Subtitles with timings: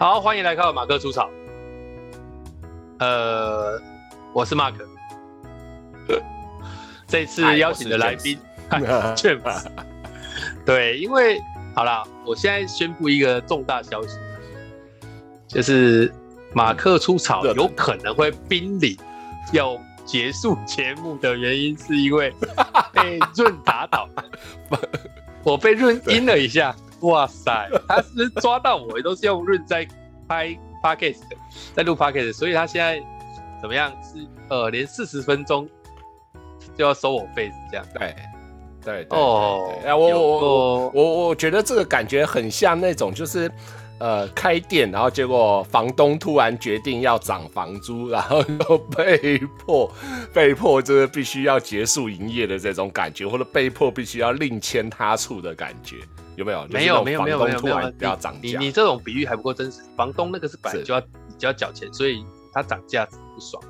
[0.00, 1.28] 好，欢迎来到马克出草。
[3.00, 3.78] 呃，
[4.32, 4.72] 我是 Mark。
[7.06, 8.38] 这次邀请的来宾，
[9.14, 9.66] James。
[10.64, 11.38] 对，因为
[11.74, 14.16] 好了，我现在宣布一个重大消息，
[15.46, 16.10] 就是
[16.54, 18.96] 马克出草有可能会濒临
[19.52, 22.32] 要结束节目的原因，是因为
[22.94, 24.08] 被润打倒。
[25.42, 29.86] 我被润阴了一下，哇塞，他是抓到我都是用润在
[30.28, 30.48] 拍
[30.82, 31.20] podcast，
[31.74, 33.02] 在录 podcast，所以他现在
[33.60, 33.92] 怎么样？
[34.02, 35.68] 是呃，连四十分钟
[36.76, 37.86] 就要收我费是这样？
[37.98, 38.14] 对，
[38.84, 43.50] 对对哦，我我我我我觉得这个感觉很像那种就是。
[44.00, 49.92] 呃，开店，然后结果房东突然决定要涨房租，然后又被迫
[50.32, 55.98] 被迫就是必须要结束营业的这种感觉，或者被迫必须要另迁他处的感觉，
[56.36, 56.66] 有没有？
[56.68, 59.82] 没有没有没有没有突然要涨价，你你这种比喻还不够真实。
[59.94, 61.00] 房东那个是本来就要
[61.36, 63.62] 就要缴钱，所以他涨价不爽。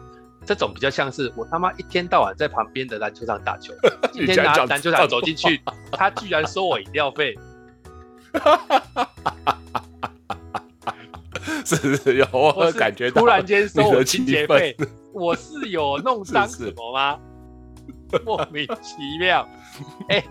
[0.47, 3.75] 这种比较像是我他妈一天到晚在旁边的篮球场打球，
[4.13, 7.37] 今天拿篮球场走进去，他居然收我饮料费。
[11.67, 14.77] 是是有，我感觉突然间收我清洁费，
[15.13, 17.19] 我是有弄脏什么吗？
[18.11, 19.47] 是是莫名其妙。
[20.09, 20.25] 哎、欸，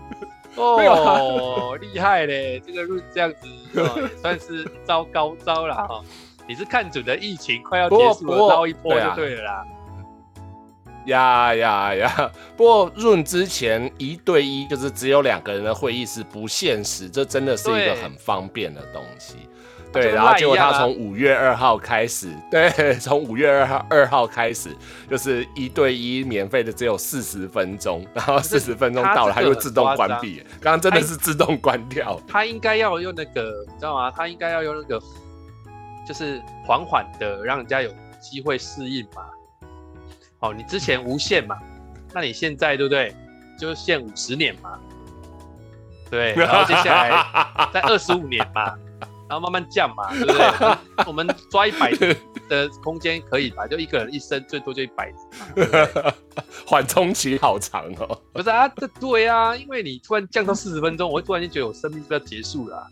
[0.56, 2.60] 哦，厉害嘞！
[2.66, 6.02] 这个路这样子哦，也算是招高招了哈。
[6.48, 9.64] 你是看准的疫情快要结束了，捞一波就对了啦。
[11.06, 12.30] 呀呀呀！
[12.58, 19.48] 不过润之前一对一就是只有两个人的会议是不现实，这真的是一个很方便的东西。
[19.92, 24.70] 对，然后结果他从五月二号开始，对， 从五月二号二号开始，
[25.08, 30.44] 就是一对一免费的，只有四十分钟，然后四十分钟到了，它就自动关闭。
[30.60, 32.20] 刚刚真的是自动关掉。
[32.28, 34.12] 他应该要用那个，你知道吗？
[34.16, 35.00] 他应该要用那个，
[36.06, 39.22] 就是缓缓的，让人家有机会适应嘛。
[40.38, 41.58] 哦，你之前无限嘛，
[42.14, 43.14] 那你现在对不对？
[43.58, 44.78] 就限五十年嘛。
[46.08, 47.10] 对，然后接下来
[47.72, 48.72] 在二十五年嘛。
[49.30, 50.76] 然后慢慢降嘛，对不对？
[51.06, 51.92] 我们抓一百
[52.48, 53.64] 的空间可以吧？
[53.64, 55.12] 就一个人一生最多就一百
[55.54, 55.68] 年，
[56.66, 58.20] 缓冲期好长哦。
[58.32, 62.86] 不是啊，这对啊，因为你突然降到四十分钟，我会突然间觉得我生命是要结束了，啊，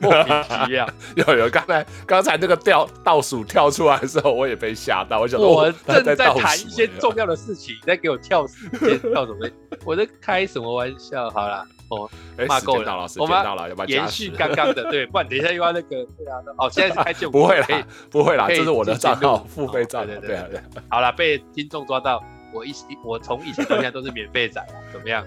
[0.00, 0.88] 莫名其妙。
[1.16, 5.20] 有有，刚才刚才那个掉倒数跳出来的时候，我也被吓到。
[5.20, 9.48] 我想说我正在谈一些重要的事情，你在给我跳时间跳什么？
[9.84, 11.30] 我在开什么玩笑？
[11.30, 11.64] 好啦。
[11.90, 12.06] 哦，
[12.46, 14.90] 骂够了，我们要不要延续刚刚的？
[14.90, 17.66] 对，不然等一下又要那个，对啊，哦，现在是开 节目，不会啦，
[18.10, 20.60] 不会啦，这是我的账号，付费账，对对对，
[20.90, 22.22] 好了，被听众抓到，
[22.52, 22.72] 我一
[23.04, 25.24] 我从以前到现在都是免费仔， 怎么样？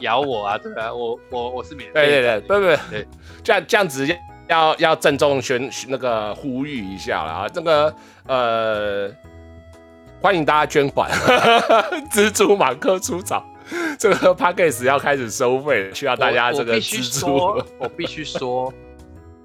[0.00, 0.58] 咬我啊？
[0.58, 3.06] 对啊，我我我是免费，对对对，不不对，
[3.42, 4.06] 这样这样子
[4.48, 7.94] 要要郑重宣那个呼吁一下了啊，这个
[8.26, 9.10] 呃，
[10.20, 11.10] 欢迎大家捐款，
[12.12, 13.44] 蜘蛛马克出场。
[13.98, 17.34] 这个 p a c k a g e 要开始收费，需要大家这个资助。
[17.34, 18.74] 我，我必须说，说，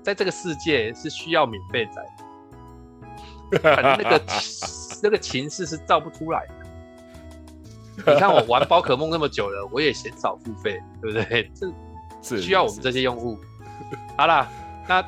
[0.04, 2.02] 在这个世界是需要免费仔
[3.52, 4.22] 的，反正那个
[5.04, 6.54] 那个情势是造不出来的。
[8.06, 11.52] 你看我玩宝可梦那么久了，我也嫌少付费，对不对？
[12.22, 13.38] 这需要我们这些用户。
[14.18, 14.48] 好啦，
[14.88, 15.02] 那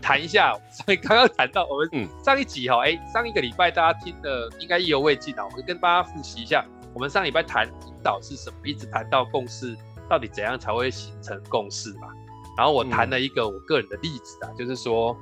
[0.00, 6.64] 谈一下，所以刚刚谈到我们上一集哈，哎、嗯，上一个礼拜大家听的应该意犹未尽啊，我跟大家复习一下。
[6.92, 9.76] 我们上礼拜谈引导是什么，一直谈到共识
[10.08, 12.08] 到底怎样才会形成共识嘛。
[12.56, 15.16] 然后我谈了一个我个人的例子啊，嗯、就是说，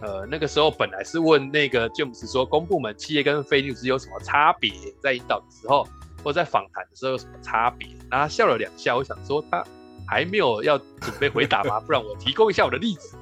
[0.00, 4.72] 呃，那个时候本来是问那个 James 说，公部门企业跟非律师有什么差别？
[5.02, 5.84] 在引导的时候
[6.26, 7.86] 或在访谈的时候有什么差别？
[8.10, 9.64] 然后他笑了两下，我想说他
[10.08, 11.78] 还没有要准备回答吗？
[11.78, 13.16] 不然我提供一下我的例子。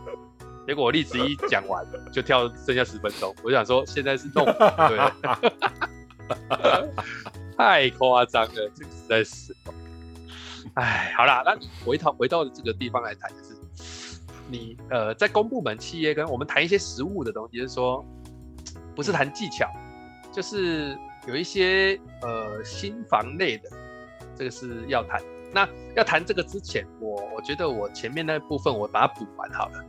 [0.67, 4.99] 结果我例子一讲完就跳剩下十分钟，我想说现在是弄对。
[7.59, 9.55] 太夸张了，这个实在是。
[10.73, 11.55] 哎，好啦，那
[11.85, 13.55] 回到回到这个地方来谈，就是
[14.49, 18.03] 你呃，在公部门企业跟我们谈一些实务的东西，就是说，
[18.97, 19.69] 不是谈技巧，
[20.33, 23.71] 就是有一些呃新房类的，
[24.37, 25.23] 这个是要谈。
[25.53, 29.85] 那要谈这个之前，我我觉得我前面那部分我把它补完好了。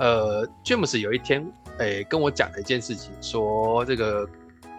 [0.00, 1.46] 呃，James 有一天
[1.78, 4.28] 诶、跟我讲了一件事情，说这个。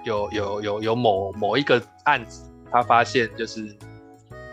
[0.04, 3.76] 有有有有某某一个案子，他发现就是，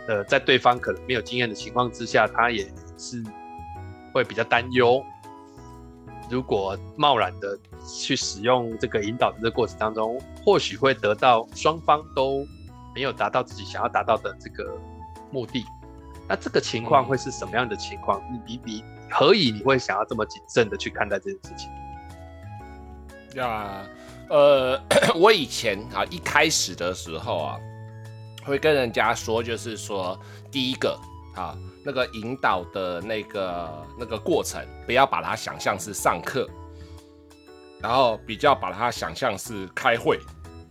[0.05, 3.23] 呃，在对方可能没有经验的情况之下，他也是
[4.11, 5.01] 会比较担忧。
[6.29, 7.57] 如果贸然的
[7.87, 12.45] 去使用这个引导的这过程当中，或许会得到双方都
[12.95, 14.77] 没有达到自己想要达到的这个
[15.31, 15.63] 目的。
[16.27, 18.19] 那这个情况会是什么样的情况？
[18.31, 21.69] 你你你何以你会想要这么谨慎的去看待这件事情？
[23.39, 23.85] 呀，
[24.29, 24.81] 呃，
[25.13, 27.59] 我以前啊一开始的时候啊，
[28.43, 30.19] 会跟人家说，就是说
[30.49, 30.99] 第一个
[31.35, 31.55] 啊
[31.85, 36.49] 那个引导的那个那个过程，不要把它想象是上课，
[37.79, 40.19] 然后比较把它想象是开会。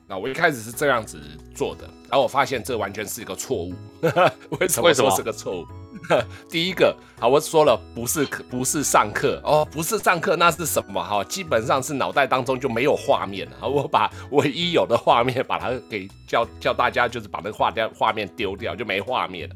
[0.07, 1.19] 那我一开始是这样子
[1.55, 3.73] 做的，然后我发现这完全是一个错误。
[4.61, 5.67] 为什么说是个错误？
[6.51, 11.03] 第一个，好，我说了，不是不是上课哦，不是上课，那是什么？
[11.03, 13.67] 哈，基本上是脑袋当中就没有画面了。
[13.67, 19.55] 我把 唯一有的画面把它给叫叫大家，就是把那个画掉画面丢掉，就没画面了。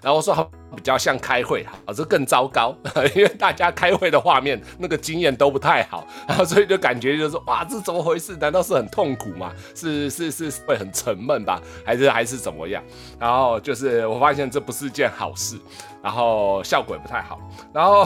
[0.00, 2.74] 然后我说好，比较像开会，啊，这更糟糕，
[3.14, 8.36] 因为大家开会的画面那个经验都不太好，然 后所以就感觉就是说，哇，这怎么回事？
[8.36, 9.52] 难道是很痛苦吗？
[9.74, 11.60] 是是是会很沉闷吧？
[11.84, 12.82] 还是还是怎么样？
[13.18, 15.58] 然后就是我发现这不是件好事，
[16.02, 17.38] 然后效果也不太好。
[17.72, 18.04] 然后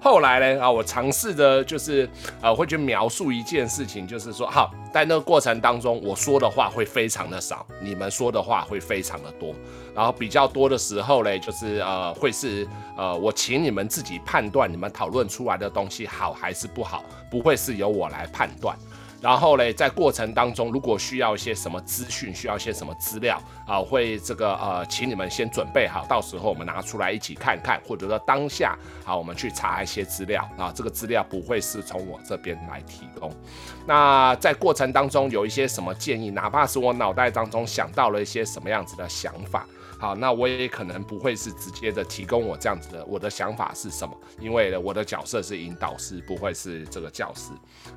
[0.00, 2.08] 后，来呢，啊，我尝试的就是
[2.40, 9.54] 呃，会去描述一件事情，就是说，好，在那个过程当中，我说的话会非常的少，你们说的话会非常的多。
[9.94, 12.66] 然后比较多的时候嘞，就是呃，呃会是
[12.96, 18.76] 呃，我请你们自己判断，你们讨论出来的东西好还是不好，不会是由我来判断。
[19.20, 33.28] 然后嘞，在过程当中，如果需要一些什么资讯，需要一些什么资料啊，会这个呃，请你们先准备好，到时候我们拿出来一起看看，或者说当下好，我们去查一些资料啊，这个资料不会是从我这边来提供。
[33.84, 39.66] 那在过程当中有一些什么建议，哪怕是我脑袋当中想到了一些什么样子的想法。
[39.98, 44.16] 好，那我也可能不会是直接的提供我这样子的，我的想法是什么？
[44.40, 47.50] 因为呢，我的角色是引导师，不会是这个教师。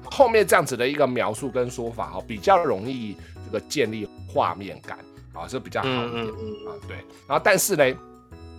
[0.09, 3.15] 后面这样子的一个描述跟说法，哈，比较容易
[3.45, 4.97] 这个建立画面感，
[5.31, 6.73] 啊，是比较好一点嗯嗯嗯啊。
[6.87, 7.85] 对，然后但是呢，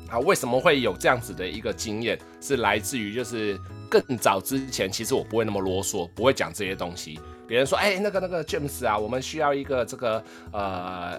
[0.08, 2.16] 啊，为什么会有这样子的一个经验？
[2.40, 3.58] 是来自于就是
[3.90, 7.18] 更早之前，其实我不会那么啰嗦，不会讲这些东西。
[7.46, 10.22] 别人说，哎，那个那个 James 啊，我们需要一个这个
[10.52, 11.18] 呃。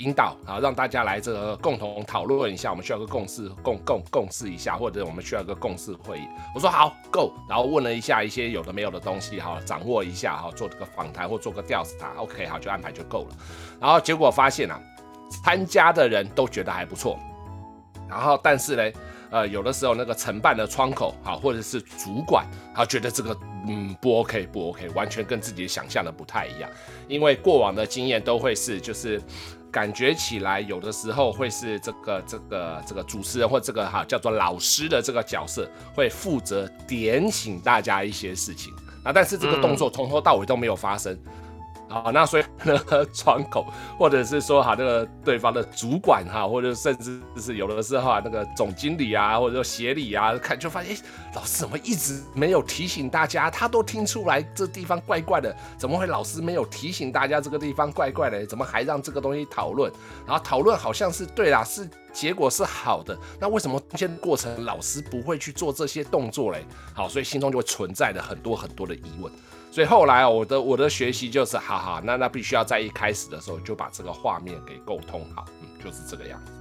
[0.00, 6.22] 引导啊，让大家来这个共同讨论一下，我们需要个共识，共共共识一下，或者我们需要个共识会议。
[6.54, 13.36] 我说好，Go，然后问了一下一些有的没有的东西，哈，掌握一下，哈，做这个访谈或做个调查，OK，好，就安排就够了。
[13.78, 14.80] 然后结果发现啊，
[15.44, 17.18] 参加的人都觉得还不错，
[18.08, 18.98] 然后但是呢，
[19.30, 23.36] 呃，有的时候那个承办的窗口，哈，或者是主管，他觉得这个
[23.66, 26.70] 嗯不 OK 不 OK，完全跟自己想象的不太一样，
[27.08, 29.20] 因为过往的经验都会是就是。
[29.72, 35.64] 感觉起来，有的时候会是这个这个这个主持人或这个哈叫做老师的这个角色，
[35.94, 38.74] 会负责点醒大家一些事情。
[39.04, 41.16] 那但是这个动作从头到尾都没有发生。
[41.90, 43.66] 好，那所以那个窗口，
[43.98, 50.98] 或者是说哈，那个对方的主管哈，或者甚至是有的时候啊，那个总经理啊，或者说协理啊，看就发现，哎，
[51.34, 53.50] 老师怎么一直没有提醒大家？
[53.50, 58.46] 他都听出来这地方怪怪的，怎么会老师没有提醒大家这个地方怪怪的？
[58.46, 59.92] 怎么还让这个东西讨论？
[60.24, 66.64] 然后讨论好像是对啦，是结果是好的，那为什么中间过程老师不会去做这些动作嘞？
[66.94, 69.32] 好，所以心中就会存在着很多很多的疑问。
[69.72, 76.52] 所以后来我的我的学习就是，哈哈，那那必须要在一开始的时候就把这个画面给沟通好，嗯，就是这个样子。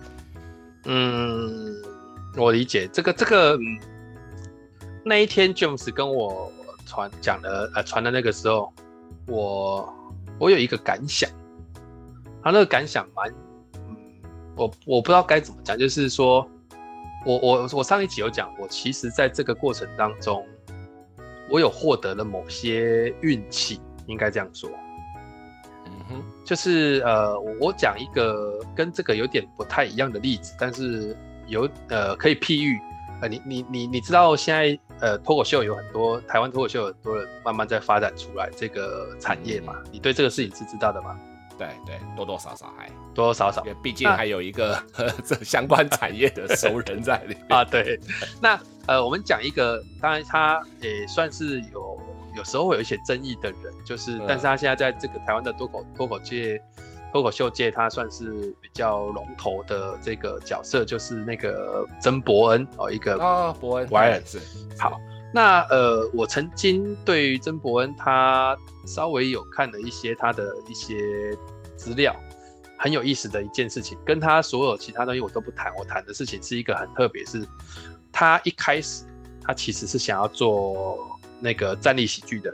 [0.85, 1.75] 嗯，
[2.37, 3.79] 我理解这个这个、嗯，
[5.03, 6.51] 那一天 James 跟我
[6.85, 8.71] 传讲的呃传的那个时候，
[9.25, 9.91] 我
[10.37, 11.27] 我有一个感想，
[12.43, 13.27] 他那个感想蛮，
[13.73, 13.97] 嗯，
[14.55, 16.47] 我我不知道该怎么讲，就是说
[17.25, 20.45] 我我我上一集有讲，我其实在这个过程当中。
[21.49, 24.69] 我有获得了某些运气，应该这样说。
[25.85, 31.15] 嗯哼，就是呃，我讲一个跟这个有点不太一样的例子，但是
[31.47, 32.79] 有呃可以譬喻。
[33.21, 39.75] 呃，你你你你知道现在呃脱口秀有很多台湾脱口秀有很多人慢慢在发展出来这个产业嘛？
[39.91, 41.19] 你对这个事情是知道的吗？
[41.57, 44.81] 对对，多多少少还多多少少，毕竟还有一个
[45.25, 47.65] 这相关产业的熟人在里面 啊。
[47.65, 47.99] 对，
[48.41, 48.57] 那
[48.89, 52.01] 呃，我们讲一个，当然他也算是有
[52.35, 56.59] 有时候会有一些争议的人，就是，嗯、但是他现在在这个台湾的脱口脱口界
[57.13, 63.87] 脱口秀界，他算是比较龙头的这个角色，就是那个曾伯恩哦，一个啊，伯恩，
[64.25, 64.39] 是
[64.79, 64.99] 好。
[65.31, 70.97] 那呃，我曾经对于曾伯恩他稍微有看了一些他的一些
[71.77, 72.15] 资料，
[72.79, 77.47] 很有意思的一件事情，跟他所有其他东西我都不谈，我谈的事情是一个很特别，是
[78.11, 79.03] 他一开始
[79.43, 80.97] 他其实是想要做
[81.39, 82.53] 那个站立喜剧的，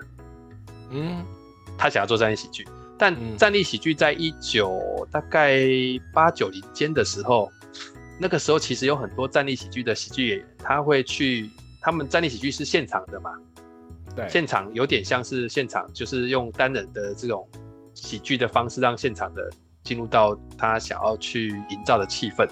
[0.92, 1.26] 嗯，
[1.78, 5.68] 他想要做站立喜剧，但站立喜剧在一九大概
[6.14, 7.52] 八九零间的时候，
[8.20, 11.50] 那个时候其实有很多站立喜剧的喜剧演员，他会去。
[11.82, 13.30] 他们站立喜剧是现场的嘛？
[14.16, 17.48] 对，现场有点像是现场，就是用单人的这种
[17.94, 19.48] 喜剧的方式，让现场的
[19.86, 22.46] 进入到他想要去营造的气氛。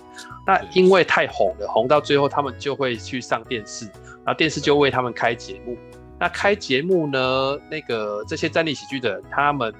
[0.47, 3.85] 那因为太红了，红到最后他们就会去上电视，
[4.23, 5.77] 然后电视就为他们开节目。
[6.19, 9.73] 那开节目呢，那个这些站立喜剧的人，他们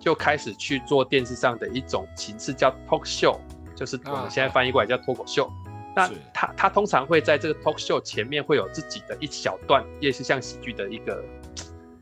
[0.00, 3.38] 就开始去做电视上的一种形式，叫 talk show，
[3.76, 5.48] 就是我们现在翻译过来叫脱口秀。
[5.94, 11.24] 那他他通常会在这个 talk show 前面会有自己的一小段，也是像喜剧的一个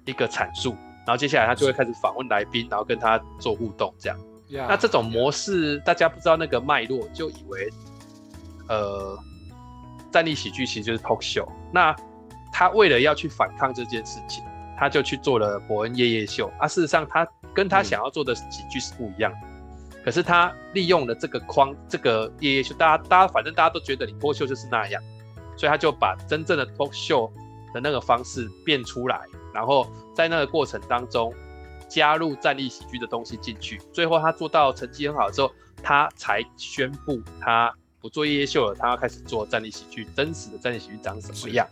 [0.06, 0.70] 一个阐述，
[1.04, 4.18] 然后接下来他就会开始访问来宾，然后跟他做互动这样。
[4.52, 7.70] Yeah, 那这种模式.大家不知道那个脉络，就以为
[8.68, 9.18] 呃
[10.10, 11.48] 站立喜剧其实就是 talk show。
[11.72, 11.96] 那
[12.52, 14.44] 他为了要去反抗这件事情，
[14.78, 16.52] 他就去做了伯恩夜夜秀。
[16.58, 19.38] 啊，事实上他跟他想要做的喜剧是不一样的。
[19.42, 19.48] 嗯
[20.04, 25.00] 可是他利用了这个框，这个夜夜秀，大家大家反正大家都觉得你脱秀就是那样，
[25.56, 27.32] 所以他就把真正的脱秀
[27.72, 29.20] 的那个方式变出来，
[29.54, 31.32] 然后在那个过程当中
[31.92, 41.66] 加入战力喜剧的东西进去，最后他做到成绩很好之后，他才宣布他不做夜夜秀了，他要开始做战力喜剧，真实的战力喜剧长什么样？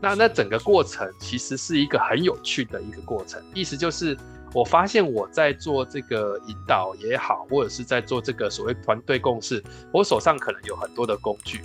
[0.00, 4.16] 那那整个过程其实是一个很有趣的一个过程，意思就是。
[4.54, 11.62] 我发现我在做这个引导也好，或者是在做这个所谓团队共识，我手上可能有很多的工具。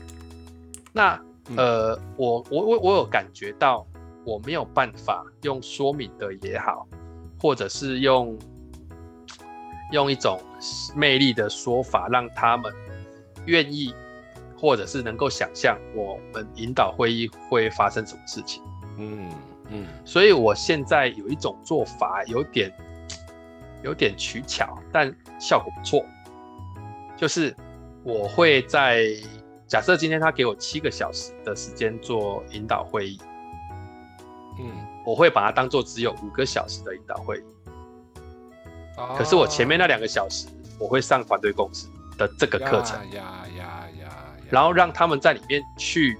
[0.93, 1.21] 那
[1.57, 3.85] 呃，我我我我有感觉到
[4.23, 6.87] 我没有办法用说明的也好，
[7.39, 8.37] 或者是用
[9.91, 10.39] 用一种
[10.95, 12.73] 魅力的说法让他们
[13.45, 13.93] 愿意，
[14.57, 18.63] 或者是能够想象我们引导会议会发生什么事情。
[18.97, 19.29] 嗯。
[19.69, 22.71] 嗯，所以我现在有一种做法，有点
[23.83, 26.05] 有点取巧，但效果不错。
[27.17, 27.53] 就是
[28.01, 29.03] 我会在
[29.67, 33.19] 假设今天他给我七个小时的时间做引导会议，
[34.57, 37.43] 嗯，我会把它当做只有五个小时的引导会议。
[38.97, 40.47] 哦，可是我前面那两个小时，
[40.77, 41.87] 我会上团队共识
[42.17, 43.23] 的这个课程，呀
[43.55, 44.09] 呀呀呀，
[44.49, 46.17] 然后让他们在里面去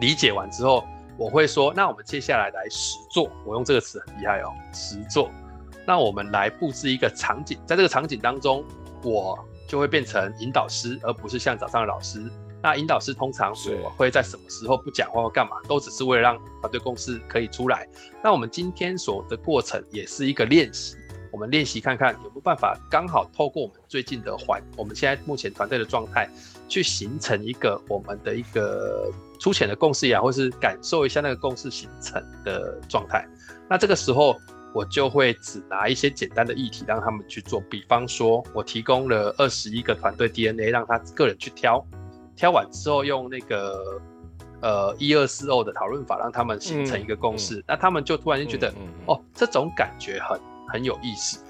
[0.00, 0.82] 理解完之后。
[1.18, 3.30] 我会说，那我们接下来来实做。
[3.46, 5.30] 我用这个词很厉害哦，实做。
[5.86, 8.62] 那我们来布置一个场景，在这个场景当中，
[9.02, 12.30] 我就会变成引导师，而不是像早上的老师。
[12.66, 17.88] 那引导师通常我会在什么时候不讲话或干嘛，都只是为了让团队共识可以出来。
[18.24, 20.96] 那我们今天所的过程也是一个练习，
[21.30, 26.28] 我们练习看看有没有办法，刚好透过我们最近的环，我们现在目前团队的状态，
[26.68, 29.12] 去形成一个我们的一个。
[29.38, 33.24] 粗浅的共识呀，或是感受一下那个共识形成的状态。
[33.68, 34.34] 那这个时候，
[34.74, 37.60] 我就会只拿一些简单的议题让他们去做。
[37.70, 41.86] 比方说，我提供了二十一个团队 DNA，让他个人去挑。
[42.36, 44.00] 挑完之后，用那个
[44.60, 47.56] 呃一二四 O 的讨论法，让他们形成一个共识。
[47.56, 48.72] 嗯嗯、那他们就突然间觉得，
[49.06, 51.42] 哦，这种感觉很很有意思。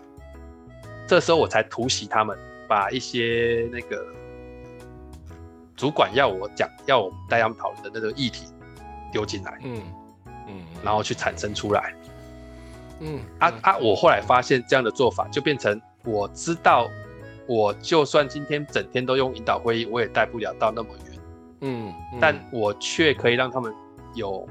[1.07, 2.39] 这时候我才突袭他们，
[2.69, 4.07] 把一些那个。
[5.77, 8.47] 主管要我讲，要我们带他们讨论的那个议题
[9.13, 9.83] 丢进来，嗯
[10.49, 11.95] 嗯，然后去产生出来，
[13.01, 13.77] 嗯啊啊！
[13.77, 16.89] 我后来发现这样的做法就变成，我知道，
[17.49, 21.19] 我就算今天整天都用引导会议，我也带不了到那么远，
[21.61, 23.73] 嗯，但我却可以让他们
[24.15, 24.47] 有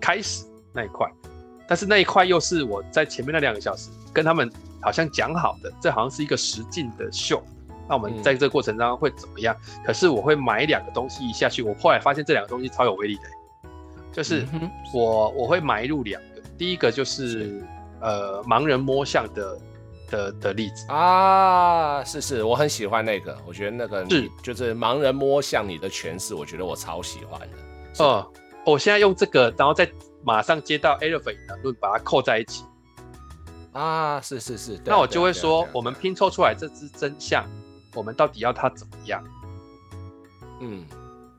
[0.00, 1.06] 开始那一块，
[1.66, 4.50] 但是那一块又是我在前面那两个小时跟他们
[4.80, 7.42] 好像讲好的，这好像是一个实境的秀。
[7.88, 9.56] 那我们在这个过程当中会怎么样？
[9.76, 13.22] 嗯、可是我会买两个东西一下去，我后来发现这两个东西超有威力的，
[14.12, 14.46] 就是
[14.92, 17.62] 我我会买入两个，第一个就是，是
[18.00, 19.58] 呃盲人摸象的
[20.10, 28.04] 的的例子啊，是是，我很喜欢那个，我觉得那个是就是盲人摸象你的诠释，我觉得我超喜欢的。
[28.04, 28.32] 哦、呃，
[28.66, 29.90] 我现在用这个，然后再
[30.24, 32.64] 马上接到导论，把它扣在一起
[33.72, 37.44] 啊，是是是，那我就会说，我们拼凑出来这只真相。
[37.94, 39.24] 我们到底要它怎么样？
[40.60, 40.84] 嗯，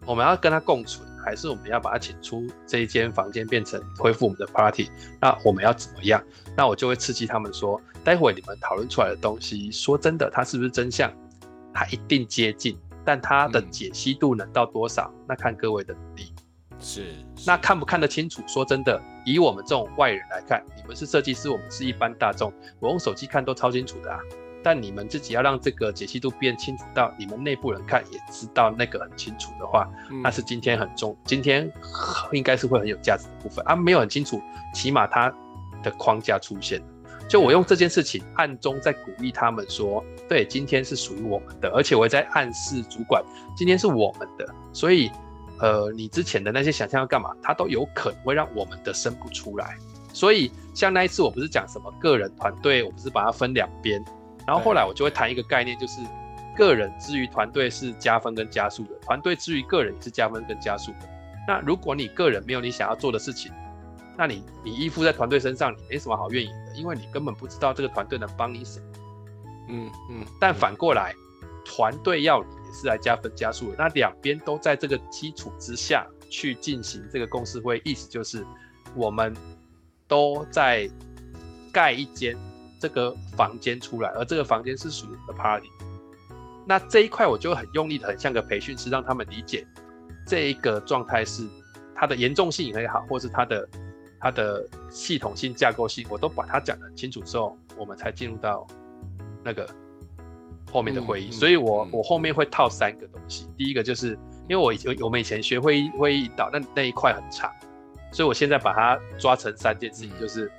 [0.06, 4.90] 我们要跟它共存，还是我们要把它请出这一间房间，变成恢复我们的 party？
[5.20, 6.24] 那我们要怎么样？
[6.56, 11.12] 那我就会刺激他们说，待会你们讨论出来的东西，说真的，它是不是真相？
[11.74, 15.12] 它一定接近，但它的解析度能到多少？
[15.16, 16.34] 嗯、那看各位的能力。
[16.80, 18.42] 是，是，那看不看得清楚？
[18.48, 24.20] 说真的，以我们这种外人来看，你们是设计师，我们是一般大众，我用手机看都超清楚的啊。
[24.63, 31.72] 但你们自己要让这个解析度变清楚到你们内部人看也知道那个很清楚的话，嗯、那是今天很重，今天
[32.32, 33.75] 应该是会很有价值的部分啊。
[33.75, 34.42] 没有很清楚，
[34.74, 35.34] 起码它
[35.82, 36.86] 的框架出现了。
[37.28, 43.24] 就我用这件事情暗中在鼓励他们说，对，今天是属于我们的，而且我也在暗示主管，
[43.56, 45.12] 今天是我们的，所以
[45.60, 49.78] 呃，你之前的那些想象要干嘛，它都有可能会让我们的生不出来。
[50.12, 54.04] 所以像那一次，我不是讲什么个人团队，我不是把它分两边，
[54.50, 56.01] 然后后来我就会谈一个概念，就是
[56.58, 61.08] 个人之于团队是加分跟加速的，团队之于个人也是加分跟加速的。
[61.48, 63.51] 那如果你个人没有你想要做的事情，
[64.18, 68.86] 那你你依附在团队身上，你没什么好怨言的，因为你根本不知道这个团队能帮你什么。
[69.68, 70.25] 嗯嗯。
[70.39, 71.13] 但反过来，
[71.63, 78.44] 团队要你也是来加分加速的，那两边都在这个基础之下去进行这个共识会，意思就是
[78.96, 79.32] 我们。
[80.10, 80.89] 都在
[81.72, 82.36] 盖一间
[82.79, 85.67] 这个房间出来，而这个房间是属于我的 party。
[86.65, 89.67] 那这一块我就很用力的，很像个培训师，让他们理解
[90.25, 91.43] 这一个状态是
[91.95, 93.69] 它的严重性也好，或是它的
[94.19, 98.65] 它的系统性架构性，我都把它讲得很清楚之后，我们才进入到
[99.43, 99.67] 那个
[100.71, 101.29] 后面的会议。
[101.29, 104.17] 嗯嗯、所以我我后面会套三个东西，第一个就是
[104.48, 107.51] 因为我以我们以前学会议会议引导，那那一块很长。
[108.12, 110.51] 所以，我现在把它抓成三件事情，就是，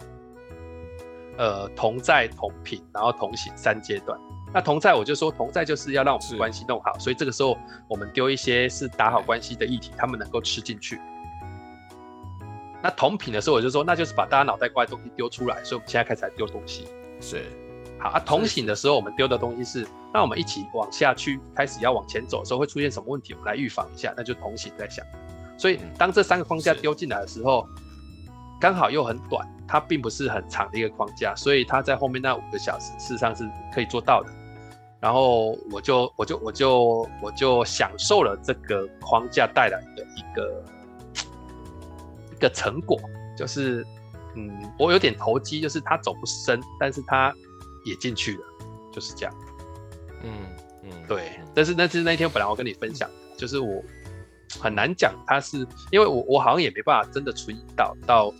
[1.40, 4.18] 呃，同在、同频，然后同行三阶段。
[4.52, 7.56] 那同在，我就说同在就是要让我们关系弄好，所以这个时候
[7.88, 11.00] 我们丢一些是打好关系的议题，他们能够吃进去。
[12.82, 16.86] 那同品的时候，我就说那就是把大家脑袋瓜的东西丢出来，所以我们现在开始来丢东西。
[17.22, 17.42] 是，
[17.98, 18.20] 好啊。
[18.20, 25.02] 同行的时候，我们丢的东西是，那我们一起往下去，开始要往前走的时候会出现什么问题，我们来预防一下，那就同行在想。
[25.56, 27.66] 所以，当这三个框架丢进来的时候，
[28.60, 34.32] 刚好又很短，它并不是很长的一个框架，所以它在后面那五个小时，事实上是可以做到的。
[34.98, 40.64] 然后我就我就我就我就享受了这个框架带来的一个
[42.32, 42.98] 一个成果，
[43.36, 43.86] 就是
[44.34, 47.32] 嗯，我有点投机，就是它走不深，但是它
[47.86, 48.44] 也进去了，
[48.92, 49.34] 就是这样。
[50.24, 50.32] 嗯
[50.82, 51.38] 嗯，对。
[51.54, 53.80] 但是那是那天本来我跟你分享，就是我。
[54.60, 55.58] 很难讲，他是
[55.92, 58.34] 因为我我好像也没办法真的存到到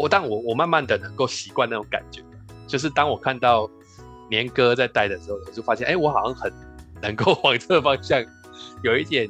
[0.00, 2.22] 我，但我我慢慢的能够习惯那种感觉，
[2.66, 3.68] 就是当我看到
[4.30, 6.52] 年哥在带的时候，我就发现，哎、欸，我好像很
[7.02, 8.24] 能够往这个方向
[8.82, 9.28] 有一点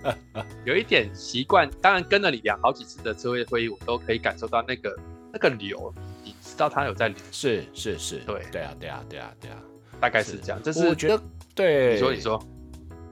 [0.64, 1.68] 有一点习惯。
[1.82, 4.96] 当然跟了你两好几次的智慧会议，我都可以感受到那个
[5.32, 5.92] 那个流，
[6.24, 9.56] 你知道他有在流，是是是，对对啊对啊对啊对啊，
[10.00, 10.60] 大概是这样。
[10.62, 11.20] 这是我觉得
[11.54, 12.42] 对，你说你说。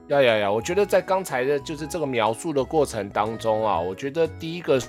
[0.07, 0.49] 呀呀呀！
[0.49, 4.79] 我觉得在刚才的就是这个描述的过程当中啊，我觉得第一个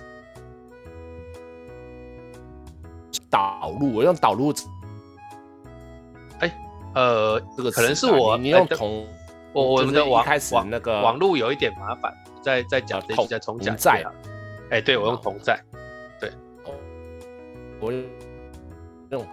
[3.30, 4.52] 导入，我用导入，
[6.40, 6.52] 哎，
[6.94, 9.06] 呃，这个可能是我你用同
[9.52, 14.02] 我我们的网开始那个网路有一点麻烦，再再讲这一再重讲在。
[14.02, 14.12] 啊，
[14.70, 15.60] 哎，对我用同在，
[16.20, 16.30] 对，
[17.80, 19.26] 我用。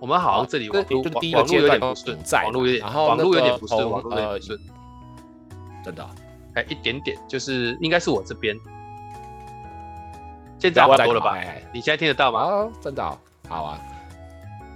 [0.00, 4.60] 我们好像这里网路就第一个阶段不顺，网络有点，然后网络有点不顺，网络有点不顺，
[5.82, 6.06] 真的，
[6.56, 8.54] 哎，一点点，就是应该是我这边，
[10.58, 11.38] 现在差不多了吧？
[11.72, 12.40] 你现在听得到吗？
[12.40, 13.02] 哦真的，
[13.48, 13.80] 好啊，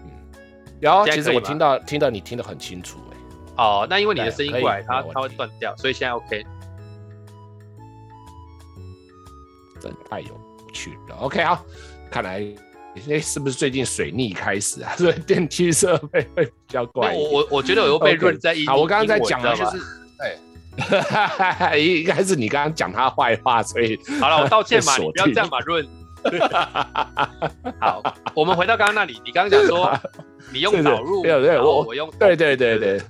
[0.05, 0.11] 嗯，
[0.81, 3.17] 有，其实我听到听到你听得很清楚，哎，
[3.57, 6.45] 哦，那因为你的声音过来，它它会断掉，所以现在 OK，
[9.81, 10.41] 真太有
[10.73, 11.65] 趣了，OK 好，
[12.11, 12.45] 看来。
[13.09, 14.93] 哎，是不是最近水逆开始啊？
[14.99, 17.15] 所以电梯设备会比较怪。
[17.15, 18.67] 我我我觉得我又被润在一。
[18.67, 19.79] 好，我刚刚在讲的就是，
[20.19, 20.37] 对，
[21.79, 25.87] 应该是你刚刚讲他坏话，所以好了，我道歉嘛，你不要这样嘛，润。
[27.81, 28.03] 好，
[28.35, 29.93] 我们回到刚刚那里，你刚刚讲说
[30.53, 33.01] 你用导入，对对，我我用，对对对对。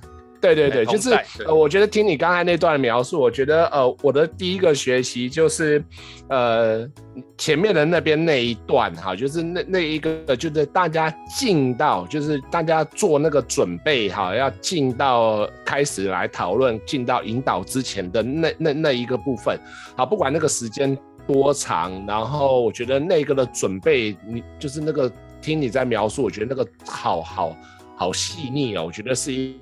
[0.41, 1.11] 对对对，就是
[1.45, 5.83] 呃，我觉得听你刚才那段描述，我觉得呃，我的第一个学习就是，
[6.29, 6.87] 呃，
[7.37, 19.59] 前面的那边那一段哈，就是那那一个就是大家进到，就是大家做那个准备哈，要进到开始来讨论，进到引导之前的那那那一个部分，
[19.97, 20.97] 好，不管那个时间
[21.27, 27.55] 多长，然后我觉得那个的准备，你就是那个听你在描述，我觉得那个好好
[27.97, 29.59] 好细腻哦，我觉得是一。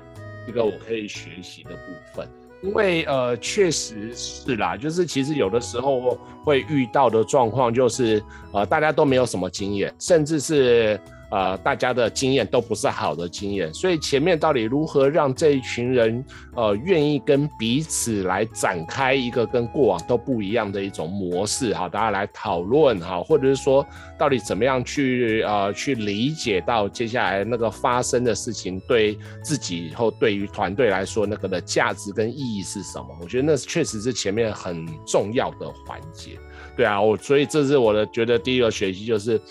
[0.48, 1.80] 一个我可以学习的部
[2.16, 2.28] 分，
[2.64, 11.00] 因为呃，确实是啦，就是其实有的时候会遇到的状况就是，呃，大家都没有什么经验，甚至是。
[11.30, 16.24] 呃，大家的经验都不是好的经验，所以前面到底如何让这一群人
[16.56, 23.86] 呃愿意跟彼此来展开一个跟过往都不一样的一种模式，好，大家来讨论哈，或者是说
[24.18, 33.08] 到底怎么样去呃去理解到接下来那个发生的事情对自己以后对于团队来说那个的价值跟意义是什么？
[33.22, 36.40] 我觉得那确实是前面很重要的环节。
[36.78, 39.42] 对啊，我所以这是我的觉得第一个学习就是，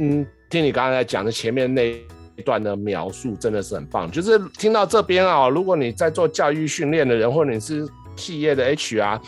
[0.00, 0.26] 嗯。
[0.48, 4.10] 听你刚才讲的前面那一段的描述真的是很棒。
[4.10, 7.86] 就是听到这边啊，如果你在做教育训练的人，或者你是。
[8.16, 9.20] 企业的 HR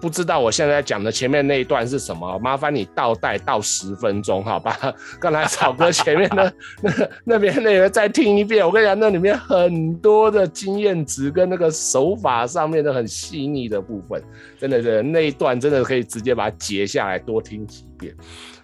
[0.00, 4.78] 不知道我现在讲的前面那一段是什么，麻烦你倒带到十分钟，好吧？
[5.18, 6.92] 刚才草哥前面的那
[7.34, 14.22] 那边那个再听一遍，我跟你讲，那里面很多的经验值跟那个手法上面的很细腻的部分，
[14.60, 18.14] 真的是那一段真的可以直接把它截下来多听几遍。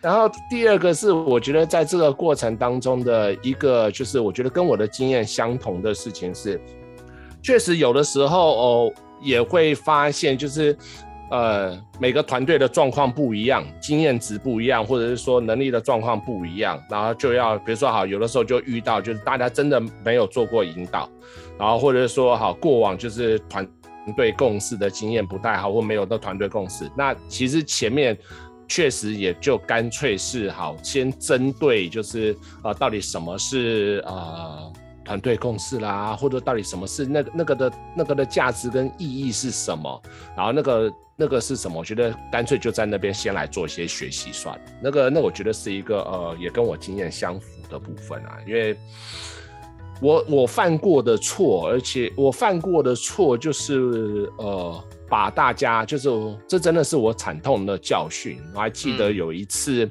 [0.03, 6.61] 然后第二个是我觉得在这个过程当中的一个，就是我觉得跟我的经验相同的事情是，
[7.41, 8.93] 确实有的时候哦。
[9.25, 10.77] 也会发现，就是，
[11.31, 21.09] 呃，每个团队的状况不一样，经验值不一样，或者是说能力的状况不一样，然后就要，比如说好，有的时候就遇到，就是大家真的没有做过引导，
[21.57, 23.65] 然后或者是说好，过往就是团
[24.17, 28.19] 队共识的经验不太好，或没有的团队共识，那其实前面
[28.69, 34.73] 确实也就干脆是好，先针对就是呃，到底什么是呃。
[35.05, 40.01] 团队共识啦，或者到底什么是那个那个的那个的价值跟意义是什么？
[40.37, 41.77] 然后那个那个是什么？
[41.81, 44.57] 我觉得干脆就在那边先来做一些学习算。
[44.81, 48.79] 那个那我觉得是一个呃，也跟我经验相符的部分啊，因为
[50.01, 54.85] 我我犯过的错，而且我犯过的错就是呃。
[55.13, 56.09] 把大家就是，
[56.49, 58.41] 这真的是我惨痛的教训。
[58.55, 59.87] 我还记得有一次，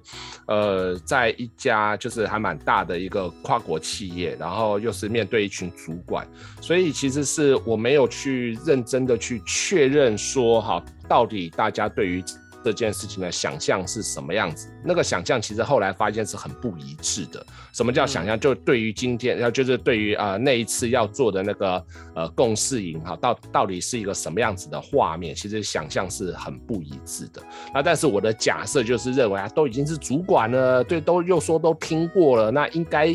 [0.47, 6.27] 呃，在一家就是还蛮大的一个跨国企业，然后又是面对一群主管，
[6.59, 12.23] 所以其实是我没有去认真的去确认说，好，到底大家对于。
[12.63, 14.71] 这件事情的想象是什么样子？
[14.83, 17.45] 那个想象其实后来发现是很不一致的。
[17.73, 18.39] 什么叫想象？
[18.39, 25.33] 就对于今天，要就是对于呃那一次要做的那个呃共事营哈，到到底是一个什么样子的画面？
[25.33, 27.41] 其实想象是很不一致的。
[27.73, 33.13] 那但是我的假设就是认为啊，都已经是主管了，对，都又说都听过了，那应该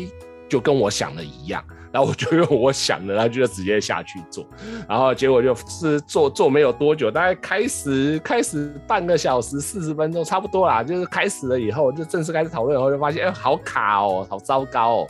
[0.49, 1.63] 就跟我想的一样。
[1.97, 4.45] 然后我就用我想的，然后就直接下去做，
[4.87, 15.07] 然后结果就是做做没有多久，大概开始开始半个小时四十分钟差不多啦，就是开始了以后就正式开始讨论以后就发现，哎，好卡哦，好糟糕哦，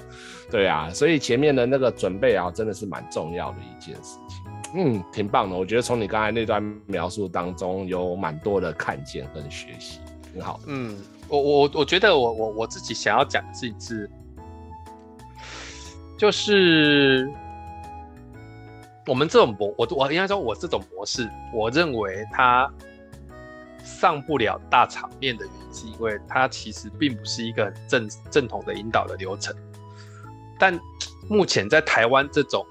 [0.49, 4.41] 对啊，所以前面的那个准备啊，真的是蛮重要的一件事情，
[4.75, 9.99] 嗯，挺棒的，我觉得从你刚才那段描述当中有蛮多的看见跟学习，
[10.31, 10.97] 挺好的，嗯，
[11.27, 14.09] 我我我觉得我我我自己想要讲的是一次。
[16.17, 17.29] 就是
[19.05, 22.67] 我们这种模，我我应该说，我这种模式，我认为它
[23.85, 29.55] 上不了大场面的原因，是因为它其实并不是一个很正正统的引导的流程。
[30.59, 30.77] 但
[31.29, 32.65] 目前在台湾这种，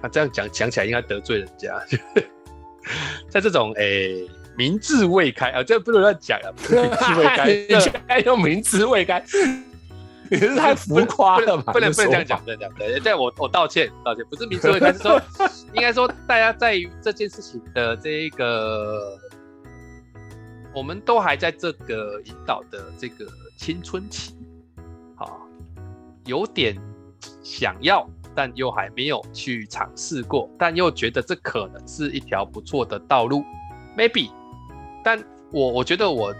[0.00, 1.78] 啊，这样讲讲起来应该得罪人家，
[3.28, 4.26] 在这种诶
[4.56, 7.46] 民智未开啊，这不能乱讲啊，民智未开，
[7.80, 9.20] 现在用民智未开。
[10.34, 11.72] 你是太浮夸了吧？
[11.72, 12.72] 不能不能这样讲，不能这样。
[12.76, 15.20] 对，对，我我道歉道歉，不是民智未开，是说
[15.74, 19.18] 应该说大家在于这件事情的这一个，
[20.74, 24.34] 我们都还在这个引导的这个青春期，
[25.14, 25.40] 好，
[26.26, 26.76] 有点
[27.42, 33.44] 想要，但又还没有去尝试过，但又觉得这可能是一条不错的道路
[33.96, 34.30] ，maybe。
[35.04, 36.34] 但我我觉得我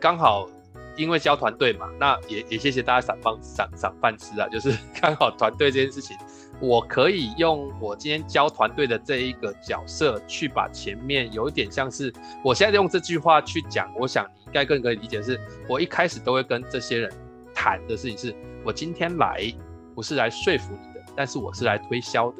[0.00, 0.48] 刚好。
[0.96, 6.16] 因为教团队嘛，那也也谢谢大家赏饭赏赏饭吃啊，就是 刚好团队这件事情，
[6.60, 12.12] 我可以用我今天教团队的这一个角色去把前面有一点像是，
[12.44, 17.12] 我现在用这句话去讲，我想你应该更可以理解是，我一开始都会跟这些人
[17.54, 19.52] 谈的事情是，我今天来
[19.94, 22.36] 不是来说服你的，但是我是来推销的，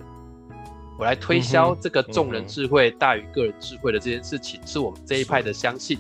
[0.99, 5.99] 我来推销这个众人智慧大于个人智慧的这件事情，是我们这一派的相信。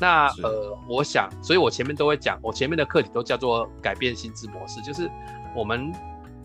[0.00, 5.10] 那呃，我想，所以我前面都会讲，我前面的课题都叫做改变心智模式，就是
[5.54, 5.92] 我们，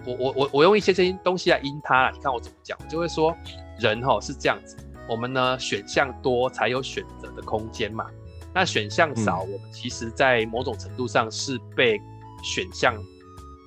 [0.06, 3.34] 我我我我用一些这些东西来因它，你看我怎么讲，我就会说，
[3.80, 4.76] 人哈是这样子，
[5.10, 8.06] 我们呢选项多才有选择的空间嘛，
[8.54, 11.98] 那选项少，嗯、我们其实在某种程度上是被
[12.44, 12.94] 选项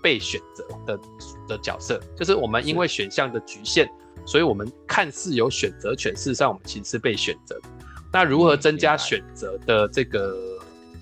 [0.03, 1.01] 被选择的
[1.48, 3.88] 的角色，就是我们因为选项的局限，
[4.27, 7.68] 所以我们看似有选择权，事实上我们其实是被选择的。
[8.11, 10.35] 那如何增加选择的这个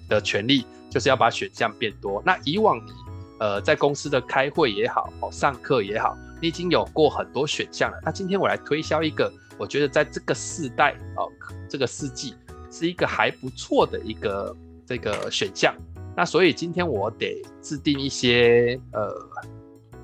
[0.09, 2.23] 的权利，就是要把选项变多。
[2.27, 2.92] 那以往你
[3.38, 8.01] 呃在公司的开会也好，哦上课也好，你已经有过很多选项了。
[8.05, 11.31] 那今天我来推销一个，我觉得在这个世代哦
[11.69, 12.35] 这个世纪
[12.71, 15.75] 是一个还不错的一个这个选项。
[16.16, 19.14] 那所以今天我得制定一些呃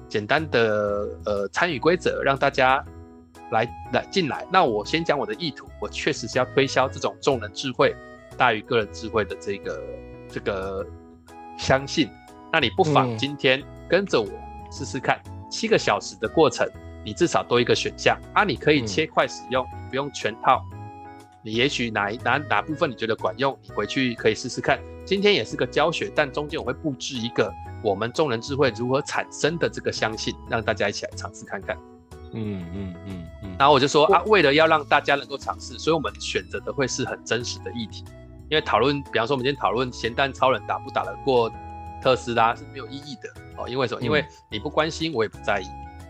[0.09, 2.85] 简单的呃参与规则，让大家。
[3.53, 5.69] 来来进来，那我先讲我的意图。
[5.81, 7.95] 我确实是要推销这种众人智慧
[8.37, 9.83] 大于个人智慧的这个
[10.29, 10.85] 这个
[11.57, 12.09] 相信。
[12.53, 14.29] 那你不妨今天跟着我
[14.71, 16.69] 试试看，七个小时的过程，
[17.05, 20.65] 你至少多一个选项啊，你可以切块使用，嗯、不用全套。
[21.45, 24.79] 你也许哪哪哪部分你觉得管用，你回去可以试试看。
[25.05, 31.77] 今天也是个教学，但中间我会布置一个我们众人智慧如何产生的这个相信，让大家一起来尝试看看。
[32.33, 33.57] 嗯嗯嗯嗯。
[33.59, 38.05] 然后我就说啊，为了要让大家能够尝试，所以我们选择的会是很真实的议题。
[38.51, 41.51] 因为讨论，比方说我们今天讨论咸蛋超人打不打得过
[42.03, 43.69] 特斯拉是没有意义的哦。
[43.69, 44.01] 因为什么？
[44.01, 45.65] 嗯、因为你不关心，我也不在意。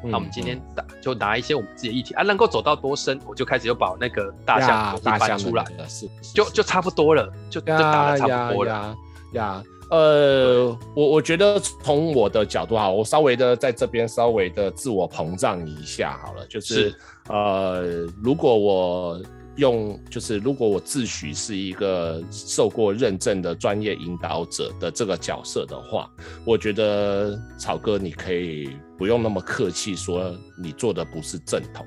[0.05, 8.97] 嗯、那我们今天打就拿一些我们自己的议题啊，能够走到多深，我就开始又把那个大象搬出来了，是，就就差不多了，就就打的差不多了
[9.35, 9.63] 呀。
[9.93, 16.95] 呃，我我觉得从我的角度哈，我稍微的在这边稍微的自我膨胀一下好了，就是，是
[17.29, 17.83] 呃，
[18.23, 19.23] 如果我。
[19.57, 26.11] 用就是，如果我自诩是一个受过认证的专业引导者的这个角色的话，
[26.47, 31.87] 我觉得草哥你可以不用那么客气说你做的不是正统，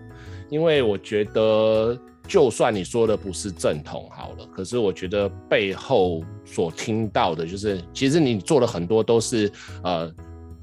[0.52, 9.52] 因为我觉得就算你说的不是正统好了，可是我觉得背后所听到的就是，其实你做了很多都是
[9.84, 10.14] 呃。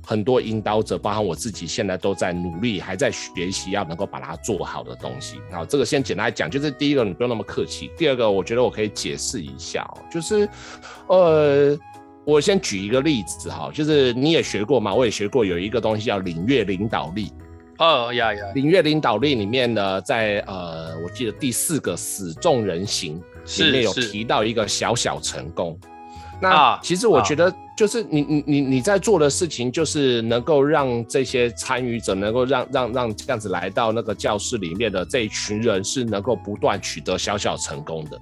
[0.05, 5.37] 很多引导者，包含我自己，现在都在努力，还在学习，要能够把它做好的东西。
[5.53, 7.89] 好，这个先简单讲，就是第一个，你不用那么客气。
[7.97, 10.49] 第二个，我觉得我可以解释一下哦，就是，
[11.07, 11.79] 呃，
[12.25, 17.33] 我先举一个例子哈，就是你也学过嘛，我也学过，有一个东西叫领域领导力。
[17.83, 23.21] 哦呀呀，领月领导力里面呢，在呃，我记得第四个死众人行
[23.59, 25.77] 里面有提到一个小小成功。
[26.41, 38.17] 那其实我觉得，就是你你你你在做的事情，就是能够让这些参与者能够让让让这样子来到那个教室里面的这一群人是能够不断取得小小成功的。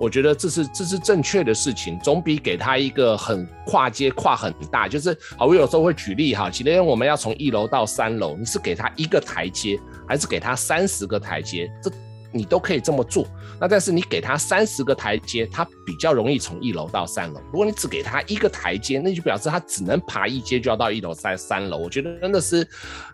[0.00, 4.88] 我觉得这是这是正确的事情，总比给他一个很跨阶跨很大。
[4.88, 11.70] 就是好，我有时候会举例哈，今天我们要从一楼到三楼，你是给他一个台阶，还是给他三十个台阶？
[11.82, 11.92] 这
[12.32, 13.26] 你都可以这么做。
[13.60, 17.40] 那但是你给他三十个台阶，他比较容易从一楼到三楼。
[17.52, 21.76] 如果你只给他一个台阶，那就表示他只能爬一阶就要到一楼三三楼。
[21.76, 22.66] 我觉得真的是，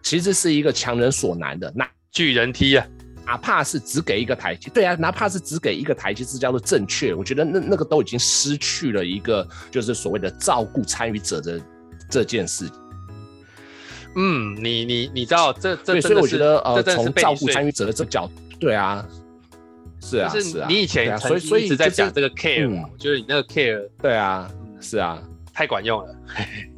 [0.03, 1.73] 其实是一个强人所难的。
[1.75, 2.87] 那巨人梯啊，
[3.27, 7.13] 哪怕是只给一个台阶，对啊，哪怕是只给一个台阶这叫做正确。
[7.15, 11.61] 我觉得那那个都已经失去了一个就是所谓的照顾参与者的
[12.11, 12.69] 这件事。
[14.17, 19.07] 嗯，你你你知道这这对，所以我觉得呃，从照顾参与者的这个角度，对啊。
[20.01, 24.49] 是啊，是啊，你以前所以所以一直在讲这个 care 嘛，我觉得你那个 care，对啊，
[24.81, 25.21] 是啊，
[25.53, 26.17] 太管用了，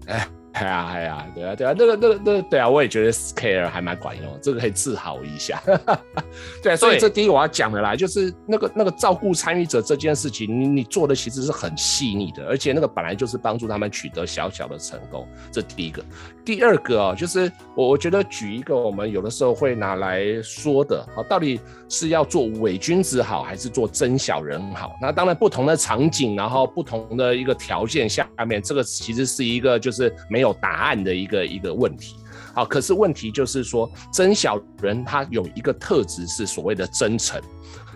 [0.07, 0.27] 哎。
[0.61, 5.62] 哎呀，哎呀，对啊，对啊，那个，那个，那个，对啊，我也觉得 scare 还蛮管用，这个可以自豪一下。
[6.62, 15.27] 对啊，所以这第一个我要讲的啦，就是那个那个照顾参与者这件事情，你你做的其实是很细腻的，而且那个本来就是帮助他们取得小小的成功。
[15.53, 16.05] 这第一个，
[16.44, 24.96] 第二个哦，就是我我觉得举一个我们有的时候会拿来说的，好，到底是要做伪君子好，还是做真小人好？
[25.01, 30.40] 那当然不同的场景，然后不同的一个条件下面，这个其实是一个就是没。
[30.40, 32.17] 没答案的一个一个问题，
[32.55, 37.41] 好，可是问题就是说，真小人他有一个特质是所谓的真诚，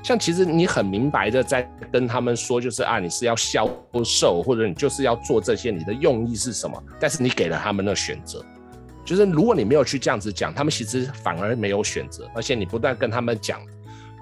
[0.03, 3.69] 像其实你很明白的在跟他们说，就是啊，你是要销
[4.05, 6.83] 售，或者你就是要做这些，你的用意是什么？
[7.01, 8.45] 但是你给了他们的选择，
[9.05, 13.61] 就是如果你没有去这样子讲，他们其实反而没有选择，而且你不断跟他们讲。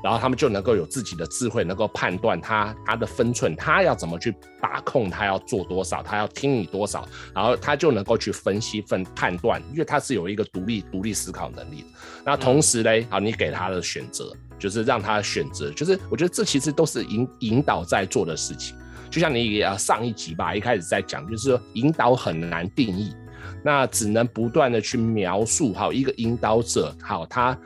[0.02, 11.84] 然后他们就能够有自己的智慧，能够判断他他的分寸，他要怎么去把控，他要做多少，他要听你多少，然后他就能够去分析分判断，因为他是有一个独立独立思考能力。
[12.24, 18.76] 那同时嘞，好，你给他的选择就是让他选择，就是我觉得这其实都是引引导在做的事情。
[19.08, 23.14] 就像你啊上一集吧，一开始在讲，就是说引导很难定义，
[23.62, 27.56] 那只能不断的去描述，好一个引导者，好他。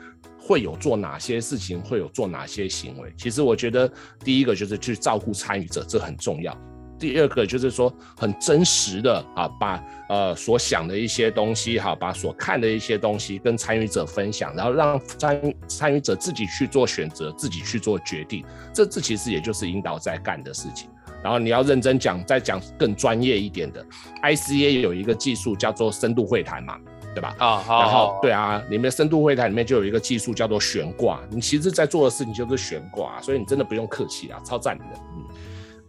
[0.47, 3.13] 会有做哪些事情，会有做哪些行为？
[3.17, 3.91] 其实我觉得，
[4.23, 6.57] 第一个就是去照顾参与者，这很重要。
[6.97, 18.43] 第二个就是说，很真实的啊，把呃所想的一些东西，哈，把所看的一些东西跟参与者分享，然后让参参与者自己去做选择，自己去做决定。
[18.73, 20.89] 这这其实也就是引导在干的事情。
[21.21, 23.85] 然后你要认真讲，再讲更专业一点的
[24.23, 26.79] ，ICA 有一个技术叫做深度会谈嘛。
[27.17, 27.35] 对吧？
[27.39, 34.85] 啊，然后对啊，里面深度会谈里面就有一个技术叫做悬挂，你其实在做的事情就是悬挂，所以你真的不用客气啊，超赞的。
[35.15, 35.25] 嗯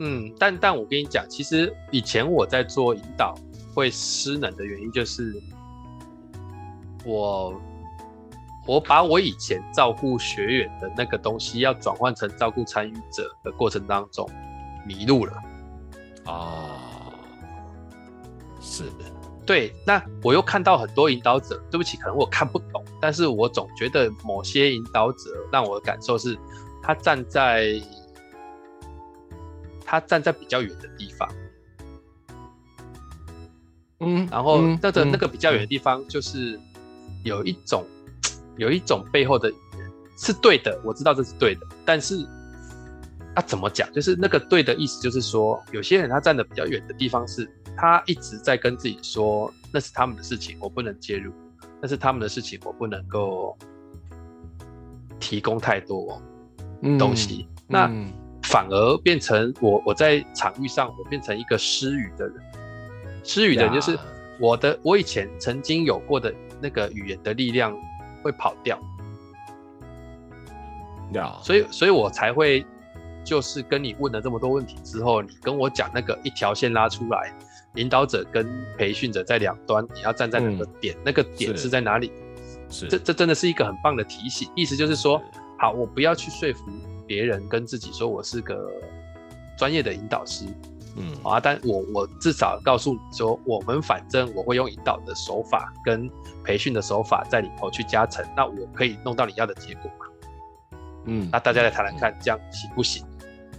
[0.01, 3.35] 嗯，但但我跟你讲，其实以前我在做引导
[3.75, 5.35] 会失能的原因就是
[7.05, 7.61] 我
[8.67, 14.27] 我把我以前照顾学员的那个东西要转换成照顾参与者的过程当中
[14.87, 15.33] 迷路了。
[16.25, 17.12] 啊，
[18.61, 19.17] 是的。
[19.49, 26.39] 对，那我又看到很多引导者，对不起，可能我看不懂，但是我总觉得某些引导者让我的感受是，
[26.83, 27.81] 他站在
[29.87, 31.27] 他站在比较远的地方，
[34.01, 36.61] 嗯，然后那个、嗯、那个比较远的地方，就是
[37.25, 42.29] 有一种、嗯、有一种背后的语言是对的，我知道这是对的，但是他、
[43.38, 43.90] 啊、怎么讲？
[43.92, 47.48] 就是那个对的意思，就是说有些人他站的比较远的地方是。
[47.81, 51.31] 他一直在跟自己说，那是他们的事情，我不能介入；
[51.81, 53.57] 那是他们的事情，我不能够
[55.20, 56.20] 提供太多
[56.98, 57.46] 东西。
[57.48, 62.35] 嗯、那、嗯、反而变成我，我在场域上，我变成一个失语的人。
[63.22, 63.96] 失语的人就是
[64.40, 67.72] 我的，我以前曾经有过的那个语言的力量
[68.24, 68.77] 会跑掉。
[71.12, 72.66] 呀，所以，所以我才会
[73.29, 77.31] 就是跟你问了这么多问题之后，你跟我讲那个一条线拉出来。
[77.75, 80.97] 引导者跟培训者在两端，你要站在哪个点？
[80.97, 82.11] 嗯、那个点是在哪里？
[82.71, 84.51] 是，这这真的是一个很棒的提醒。
[84.57, 85.23] 意思就是说，
[85.59, 86.64] 好，我不要去说服
[87.07, 88.69] 别人，跟自己说我是个
[89.59, 90.47] 专业的引导师，
[90.97, 96.11] 嗯啊，但我我至少告诉你说，我们反正我会用引导的手法跟
[96.43, 100.07] 培训的手法在里头去加成，那我可以弄到你要的结果嘛？
[101.05, 103.05] 嗯，那大家来谈谈看，嗯、这样行不行？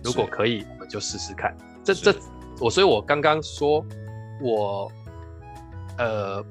[0.03, 1.55] 如果可以，我们就试试看。
[1.83, 2.15] 这这
[2.59, 3.85] 我，所以我刚刚说。
[4.41, 4.89] 我
[5.97, 6.41] 呃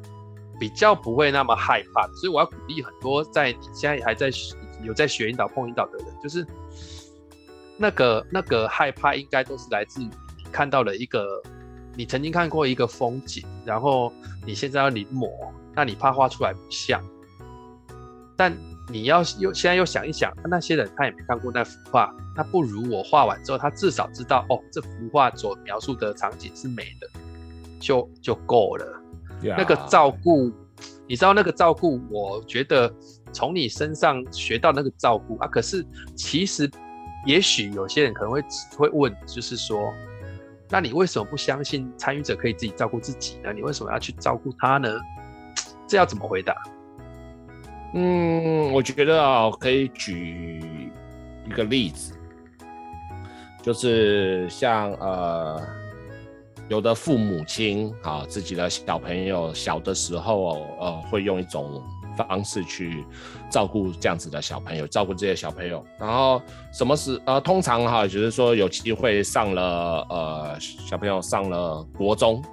[0.60, 4.30] 比较不会那么害怕，所以我要鼓励很多在你现在还在
[4.82, 6.46] 有在学引导碰引导的人，就是
[7.78, 11.42] 那个那个害怕应该都是来自于你看到了一个
[11.96, 14.12] 你曾经看过一个风景，然后
[14.44, 15.30] 你现在要临摹，
[15.74, 17.02] 那你怕画出来不像，
[18.36, 18.54] 但
[18.88, 27.08] 你要有现在又想一想，那些人他也没看过那幅画，那不如我画完之后，他至少知道哦，这幅画所描述的场景是美的。
[27.80, 29.00] 就就够了
[29.40, 29.54] ，yeah.
[29.56, 30.50] 那个照顾，
[31.06, 32.92] 你知道那个照顾，我觉得
[33.32, 35.46] 从你身上学到那个照顾啊。
[35.46, 36.68] 可是其实，
[37.24, 38.42] 也许有些人可能会
[38.76, 39.78] 会问，就是说，
[40.68, 43.52] 那你为什么不相信参与者可以自己照顾自己呢？
[43.52, 44.98] 你为什么要去照顾他呢？
[45.86, 46.56] 这要怎么回答？
[47.94, 50.90] 嗯，我觉得啊，可以举
[51.46, 52.12] 一个例子，
[53.62, 55.62] 就是像呃。
[56.68, 61.82] 有的父母亲啊，自己的小朋友小的时候，呃，会用一种
[62.14, 63.06] 方式去
[63.48, 65.82] 照顾这样子的小朋友，照顾这些小朋友。
[65.98, 72.44] 然后什么是呃，通常哈，就是说有机会上了呃，小朋友上了国中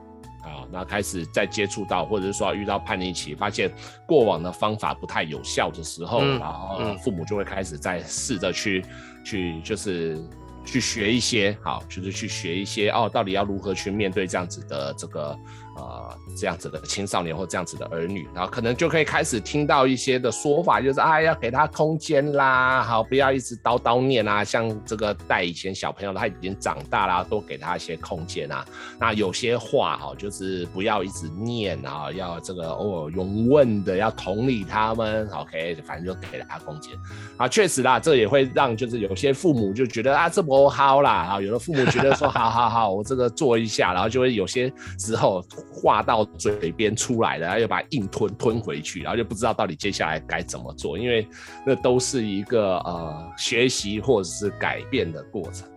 [0.45, 3.69] 啊，那开始在接触到，或者是说遇到叛逆期，发现
[4.05, 8.85] 过往的方法不太有效的时候，嗯、然后父母就会开始在试着去
[9.23, 10.23] 去就是。
[10.67, 15.37] 去学一些好，就是去学一些哦，到底要如何去面对这样子的这个。
[15.75, 24.41] 呃，这样子的青少年或这样子的儿女，然后可能就可以开始听到一些的说法，就是啊，要给他空间啦，好，不要一直叨叨念啊。
[24.41, 28.65] 像这个带以前小朋友，他已经长大了，多给他一些空间啊。
[28.97, 35.27] 那有些话哈，就是不要一直念啊，要这个偶尔用问的，要同理他们。
[35.31, 36.93] OK，反正就给了他空间
[37.35, 37.49] 啊。
[37.49, 41.41] 确实啦，这也会让就是有些父母就觉得啊，这不好啦啊。
[41.41, 45.43] 有的父母觉得说，好好好，我这个做一下，然后就会有些时候。
[45.75, 51.27] 话到嘴边出来了，然后又把它硬吞吞回去，然后就不知道到底接下来该怎么做，因为
[51.65, 55.67] 那都是一个呃学习或者是改变的过程。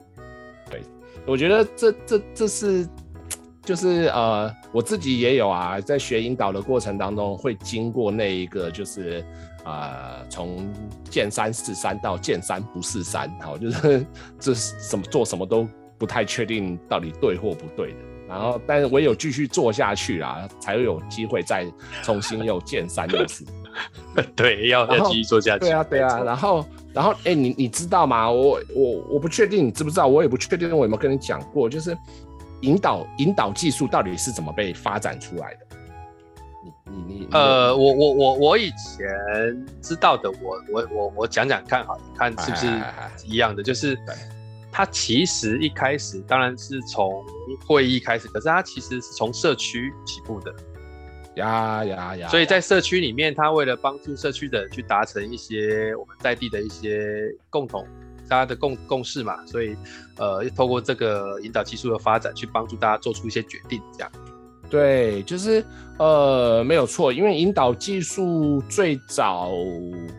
[0.70, 0.80] 对，
[1.26, 2.88] 我觉得这这这是
[3.62, 9.24] 就是呃我自己也有啊，在学引导的过程当中，会经过那一个就是
[9.64, 10.72] 呃从
[11.10, 14.06] 见山是山到见山不是山，好，就是
[14.38, 17.98] 这是什么做什么都不太确定到底对或不对的。
[18.28, 21.66] 然后，但是我有继续做下去啦，才会有机会再
[22.02, 23.44] 重新又见三又四。
[24.36, 25.60] 对，要要继续做下去。
[25.60, 26.22] 对啊，对啊。
[26.22, 28.30] 然后，然后，哎，你你知道吗？
[28.30, 31.96] 我我我不确定你知不知道，我也不确定我有没有跟你讲过，就是
[32.60, 35.60] 引导引导技术到底是怎么被发展出来的？
[36.62, 42.66] 你你你呃，我我我我以前知道的，我我我我讲讲看好，看是不是
[43.24, 43.62] 一样的？
[43.62, 43.98] 就是。
[44.70, 47.24] 它其实一开始当然是从
[47.66, 50.54] 会议开始，可是它其实是从社区起步的，
[51.36, 52.28] 呀呀呀！
[52.28, 57.86] 所以在社区里面，它为了帮助社区的人去达成一些我们在地的一些共同
[58.28, 59.74] 大家的共共识嘛，所以
[60.16, 64.12] 呃，透过这个引导技术的发展，去帮助大家做出一些决定，这样。
[64.70, 65.64] 对，就是
[65.98, 69.50] 呃没有错，因为引导技术最早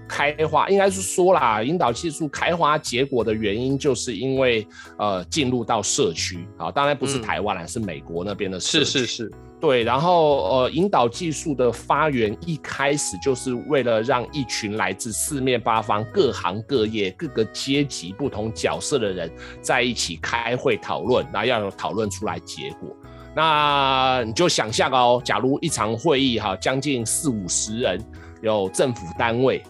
[0.08, 8.86] 开花，应该是说啦，引导技术开花结果的原因，就是因为呃进入到社区啊，当然不是台湾啦，嗯、是美国那边的社区。
[8.86, 9.32] 是是是，
[9.62, 19.32] 对，然后呃引导技术的发源一开始就是为了让一群来自四面八方、各行各业、各个阶级、不同角色的人
[19.62, 22.96] 在一起开会讨论，然后要有讨论出来结果。
[23.36, 28.04] 那你就想象哦，假如一场会议哈，将近四五十人，
[28.42, 29.64] 有政府单位，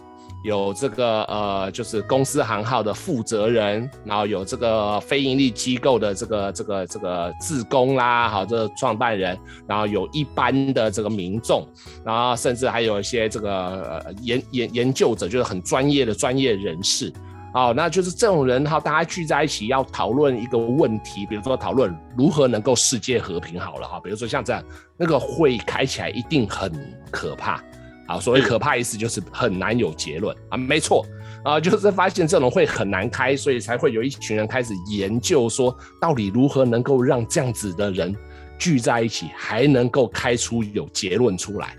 [0.44, 9.38] 有这个呃，就是公司行号的负责人，然后有这个非营利机构的这个这个这个自工啦，好，这个创办人，
[9.68, 11.66] 然后有一般的这个民众，
[12.04, 17.12] 然后甚至还有一些这个呃研研研究者，就是很专业的专业人士。
[17.52, 24.62] 好，那就是这种人哈，大家聚在一起要讨论一个问题，比如说讨论如何能够世界和平好了哈，比如说像这样，
[24.96, 26.72] 那个会开起来一定很
[27.10, 27.60] 可怕，
[28.06, 30.36] 啊，所谓可怕意思就是很难有结论。
[30.48, 31.04] 啊，没错，
[31.42, 38.14] 啊，就是发现这种会很难开，所以才会有一群人开始研究说，到底如何能够让这样子的人
[38.60, 41.76] 聚在一起，还能够开出有结论出来。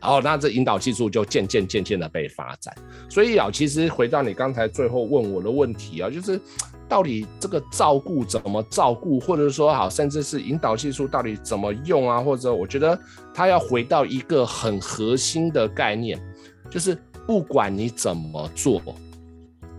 [0.00, 2.74] 好，那这引导技术就渐渐渐渐的被发展。
[3.08, 6.40] 所以啊，其实回到你刚才最后问我的问题啊，就是
[6.88, 12.20] 到底这个照顾怎么照顾，或者说好，甚至是引导技术到底怎么用啊？
[12.20, 12.98] 或者我觉得
[13.34, 16.20] 它要回到一个很核心的概念，
[16.70, 16.96] 就是
[17.26, 18.80] 不管你怎么做，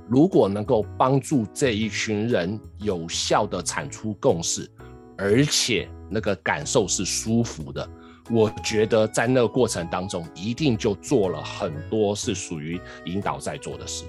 [0.07, 4.70] 如果能够帮助这一群人有效的产出共识，
[5.17, 7.89] 而且那个感受是舒服的。
[8.30, 14.05] 我觉得在那个过程当中，一定就做了很多是属于引导在做的事。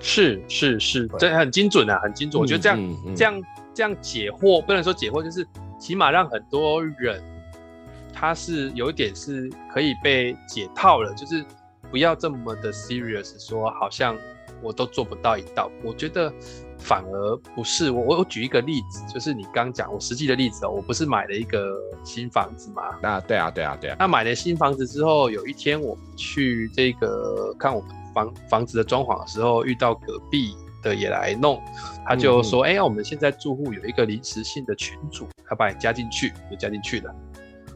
[0.00, 2.40] 是是是，这很精准啊，很精准。
[2.40, 3.42] 嗯、我觉得这样、嗯嗯、这样
[3.74, 5.46] 这样解惑，不能说解惑，就是
[5.78, 7.22] 起码让很多人
[8.12, 11.44] 他是有一点是可以被解套了，就是
[11.90, 14.16] 不要这么的 serious，说好像
[14.62, 15.70] 我都做不到一道。
[15.84, 16.32] 我觉得。
[16.78, 22.82] 反而不是我，我我举一个例子，就是你刚讲我实际的例子哦，我不是买了一个新房子嘛？
[23.02, 23.96] 那，对啊，对啊，对啊。
[23.98, 31.60] 那买了新房子之后，有一天我去这个看我们房房子的装潢的时候，遇到隔壁的也来弄，
[32.06, 37.14] 他就说：“哎、嗯嗯欸，我们现在住户有一个临时性的群组，他把你加进去，就加进去了。”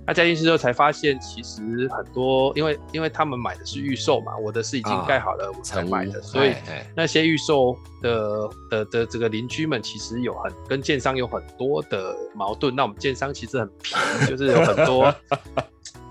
[0.05, 6.53] 那加进去之后才发现，其实很多，因为因为他们买的是预售嘛，我的是已经盖好了，我才买的，所以
[6.97, 12.75] 那些预售的的的这个邻居们其实有很跟建商有很多的矛盾。
[12.75, 13.95] 那我们建商其实很皮，
[14.27, 15.15] 就是有很多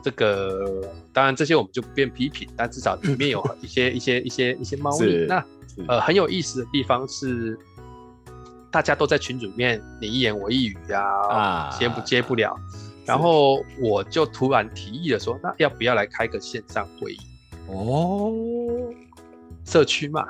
[0.02, 0.82] 这个，
[1.12, 5.26] 当然这些我们就不便批评，但至少里面有一些一些一些一些猫腻。
[5.28, 5.44] 那
[5.88, 7.60] 呃很有意思的地方是，
[8.72, 12.56] 大家都在群组里面你一言我一语呀，啊，接不接不了。
[13.06, 17.20] 然后我就突然提议了说，那要不要来开个线上会议？
[17.68, 18.32] 哦，
[19.64, 20.26] 社区嘛，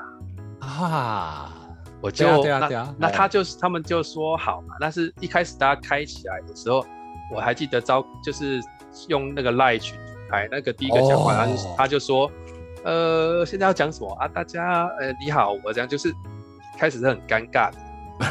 [0.60, 1.52] 啊，
[2.00, 4.74] 我就对啊对啊对啊，那那他就是他们就说好嘛。
[4.80, 6.84] 但是一开始大家开起来的时候，
[7.34, 8.60] 我还记得招就是
[9.08, 9.98] 用那个赖群
[10.30, 12.30] 开那个第一个讲话，他就他就说，
[12.84, 14.28] 呃，现在要讲什么啊？
[14.28, 16.14] 大家呃你好，我这样就是
[16.78, 17.78] 开始是很尴尬的。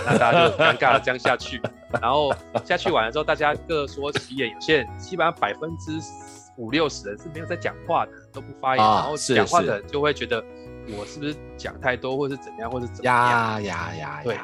[0.05, 1.61] 那大家就尴尬的这样下去，
[2.01, 2.33] 然后
[2.65, 5.99] 下去完了之后，大家各说其言，有些人基本上百分之
[6.57, 10.43] 五六十人是没有在讲话的，都不发言，然后讲话的人就会觉得
[10.97, 13.15] 我是不是讲太多，或是怎样，或是怎么样？
[13.15, 14.21] 呀呀呀！
[14.23, 14.37] 对。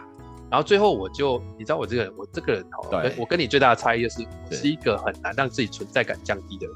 [0.50, 6.76] 然后最后我就，你知道我这个人，我这个人哦，对，我跟你最大的差异就是，我是一个很难让自己存在感降低的人。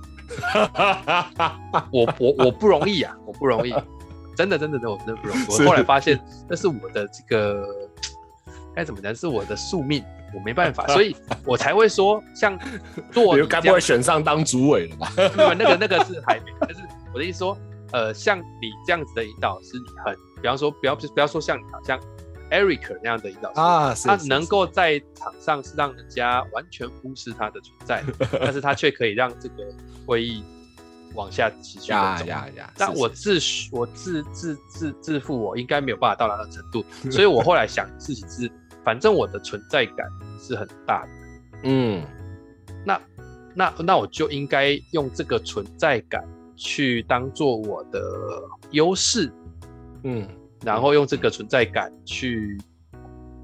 [1.90, 3.74] 我我我不容易啊，我不容易，
[4.36, 5.42] 真的真的真的我真的不容易。
[5.50, 6.20] 我后来发现，
[6.50, 7.66] 那是我的这个。
[8.76, 9.14] 该怎么讲？
[9.14, 10.04] 是我的宿命，
[10.34, 11.16] 我没办法， 所以
[11.46, 12.58] 我才会说，像
[13.12, 15.12] 做，你该不会选上当主委了吧？
[15.58, 16.78] 那个那个是还没，但是
[17.14, 17.58] 我的意思说，
[17.92, 22.00] 呃，像你这样子的引导是，你很，比方说，不要不要说像你好，像
[22.50, 28.04] Eric 那样的引导师啊，他能够在场上是让人家完全忽视他的存在，
[28.40, 29.56] 但是他却可以让这个
[30.06, 30.44] 会议
[31.14, 31.94] 往下继续走。
[31.94, 32.72] 呀呀！
[32.78, 33.38] 但我自
[33.72, 38.50] 我自自自自负，我应该没有办法到那个程度，所以我后来想的事情是。
[38.84, 40.08] 反正我的存在感
[40.40, 41.10] 是很大的，
[41.64, 42.04] 嗯，
[42.86, 43.02] 那
[43.54, 46.24] 那那我就应该用这个存在感
[46.56, 48.02] 去当做我的
[48.72, 49.32] 优势，
[50.04, 50.28] 嗯，
[50.64, 52.58] 然后用这个存在感去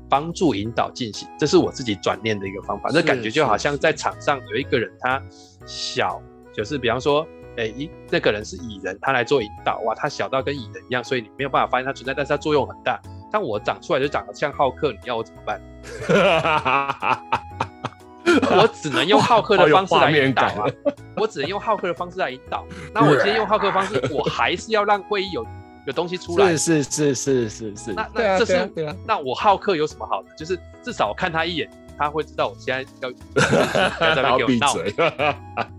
[0.10, 2.90] 帮助引导进行，这是我自己转念的一个方法。
[2.90, 5.22] 这感觉就好像在场上有一个人，他
[5.66, 6.22] 小，
[6.54, 7.28] 就是比方说，
[7.58, 13.00] 哎，一那个人是蚁人，他来做引导，哇，他小到跟蚁人一样，所以你没有办法发现他存在，但是他作用很大。
[13.38, 15.62] 但我长出来就长得像浩克，你要我怎么办？
[18.58, 20.66] 我只能用浩克的方式来引导啊，
[21.18, 22.66] 我只能用浩克的方式来引导。
[22.96, 25.46] 那我今天用浩克的方式，我还是要让会议有
[25.86, 26.58] 有东西出来。
[26.58, 27.94] 是是是是是是。
[27.94, 28.68] 那那这是
[29.06, 30.30] 那我浩克有什么好的？
[30.36, 31.70] 就是至少我看他一眼。
[32.00, 33.10] 他会知道我现在要
[34.00, 34.76] 在那边给我闹。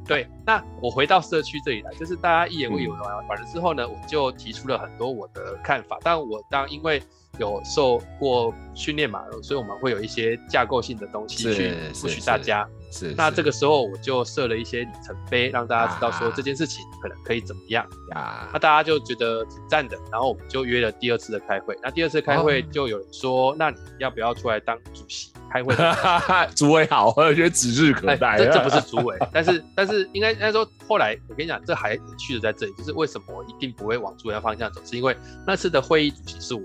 [0.05, 5.97] 对，那我回到社区这里来，就是大家一言未有完完了之后呢，我就提出了很多我的看法。
[6.03, 7.01] 但我当因为
[7.39, 12.69] 有受过训练嘛，所以我们会有一些架构性的东西去不许大家。
[12.91, 18.49] 是，那这个时候我就设了一些里程碑，让大家知道说这件事情可能可以怎么样啊。
[18.51, 21.79] 那大家就觉得挺赞的，然后我们就约了第二次的开会。
[21.83, 25.33] 那第二次开会就有人说，那你要不要出来当主席？
[25.51, 25.75] 开会，
[26.57, 28.39] 主委好，我觉得指日可待。
[28.39, 35.17] 这这不是主委， 但是但是应该应该说，后来我跟你讲，这还有趣的在这里，就是为什么我一定不会往主委的方向走，是因为
[35.47, 36.61] 那次的会议主席是我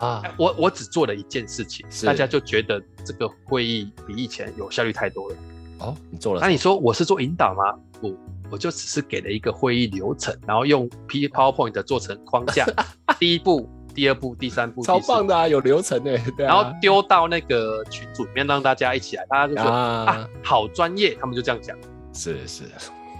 [0.00, 5.36] 啊，我我只做了一件事情，大家就觉得这个会议比以前有效率太多了。
[5.80, 6.40] 哦，你做了？
[6.40, 7.78] 那你说我是做引导吗？
[8.00, 8.16] 不，
[8.50, 12.66] 我就只是给了一个会议流程，然后用 P PowerPoint 做成框架，
[13.18, 13.68] 第一步。
[13.94, 15.46] 第二步、第三步，超棒的啊！
[15.46, 16.48] 有流程的，对啊。
[16.48, 21.78] 然后丢到那个群组里面，让大家一起来，大家就说啊，啊，好专业，他们就这样讲。
[22.12, 22.64] 是是，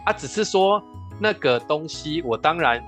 [0.04, 0.82] 啊，只是说
[1.20, 2.82] 那个东西，我当然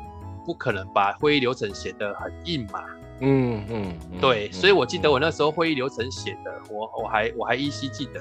[0.45, 2.82] 不可能把会议流程写得很硬嘛。
[3.21, 8.21] 嗯嗯，对，所以我记得我那时候会议流程写的，我我还我还依稀记得，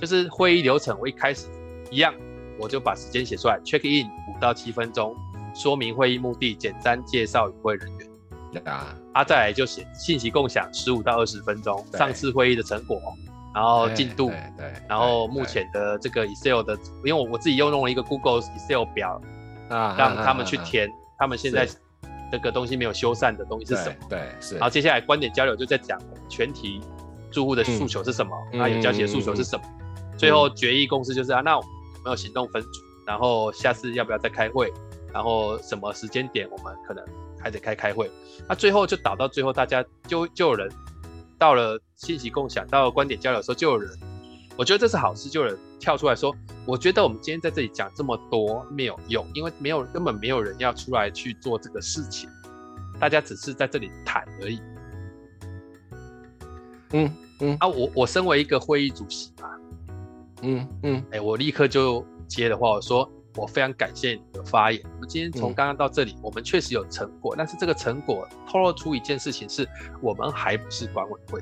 [0.00, 1.46] 就是会议流程，我一开始
[1.90, 2.14] 一样，
[2.58, 5.14] 我就把时间写出来，check in 五到七分钟，
[5.54, 8.64] 说明会议目的，简单介绍与会人员。
[8.64, 13.00] 啊，啊，再来就写信息共享十五到二十分钟，上次会议的成果，
[13.54, 16.74] 然后进度，对，对对，然后目前的这个 Excel 的，
[17.04, 19.20] 因为我我自己又弄了一个 Google Excel 表
[19.68, 20.96] 啊，让他们去填，啊啊。
[20.96, 21.68] 啊、他们现在
[22.30, 23.96] 这个东西没有修缮的东西是什么？
[24.08, 24.54] 对，对是。
[24.56, 26.80] 然后接下来观点交流就在讲全体
[27.30, 29.64] 住户的诉求是什么，嗯、啊，有交集的诉求是什么？
[29.66, 32.68] 嗯、最后决议公司就是啊，那我们有没有行动分组？
[33.06, 34.72] 然后下次要不要再开会？
[35.12, 37.04] 然后什么时间点我们可能？
[37.42, 38.10] 还得开开会，
[38.46, 40.70] 那最后就导到最后，大家就就有人
[41.38, 43.90] 到了信息共享，到了观点交流的时候，就有人，
[44.60, 46.36] 我觉得这是好事，就有人跳出来说，
[46.66, 52.28] 我觉得我们今天在这里讲这么多没有用，因为没有根本没有人要出来去做这个事情，
[52.98, 54.60] 大家只是在这里谈而已。
[56.92, 59.48] 嗯嗯啊，我我身为一个会议主席嘛，
[60.42, 63.10] 嗯嗯，哎，我立刻就接的话，我说。
[63.36, 64.82] 我非常感谢你的发言。
[64.96, 69.66] 我们今天从刚刚到这里，嗯、我们确实有成果，但是这个成果透露出一件事情是，
[70.02, 71.40] 我们还不是管委会。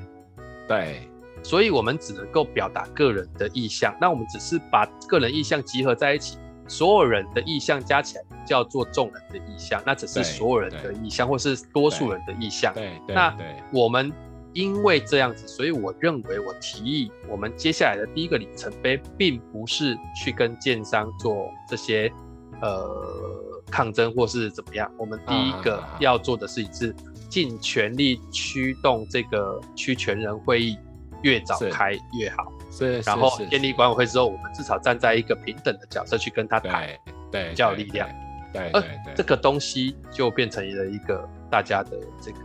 [0.67, 1.09] 对，
[1.43, 3.95] 所以我们只能够表达个人的意向。
[3.99, 6.37] 那我们只是把个人意向集合在一起，
[6.67, 9.81] 所有人的意向加起来叫做众人的意向。
[9.85, 12.73] 那只是所有人的意向，或是多数人的意向。
[12.73, 13.35] 对，对，那
[13.71, 14.11] 我们。
[14.51, 22.11] 因为这样子，所以我认为，我提议，我们接下来的第一个里程碑，并不是去跟建商做这些
[22.59, 24.91] 呃抗争或是怎么样。
[24.97, 26.95] 我们第一个要做的事情是
[27.29, 30.75] 尽全力驱动这个区权人会议
[31.21, 32.51] 越早开越好。
[32.71, 36.87] 是，然后建立管委会之后，我们至少站在一个平等的角色去跟他谈，
[37.31, 38.07] 对，比较有力量。
[38.53, 38.83] 对，对，
[39.15, 42.39] 这个东西就变成了一个大家的这个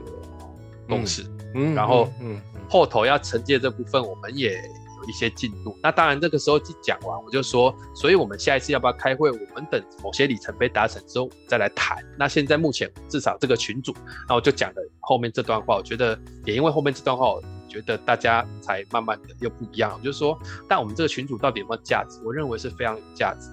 [0.88, 1.22] 共识。
[1.54, 4.60] 嗯嗯，然后嗯，后头要承接这部分，我们也
[5.04, 5.76] 有一些进度。
[5.82, 9.30] 那当然，这个时候讲完，我就说，所以我们下一次要不要开会？
[9.30, 11.98] 我们等某些里程碑达成之后再来谈。
[12.18, 13.94] 那现在目前至少这个群组，
[14.28, 15.76] 那我就讲了后面这段话。
[15.76, 19.92] 我觉得也因为后面这段话，我觉得大家才慢慢的又不一样。
[19.98, 20.38] 我就说，
[20.68, 22.20] 但我们这个群组到底有没有价值？
[22.24, 23.50] 我认为是非常有价值。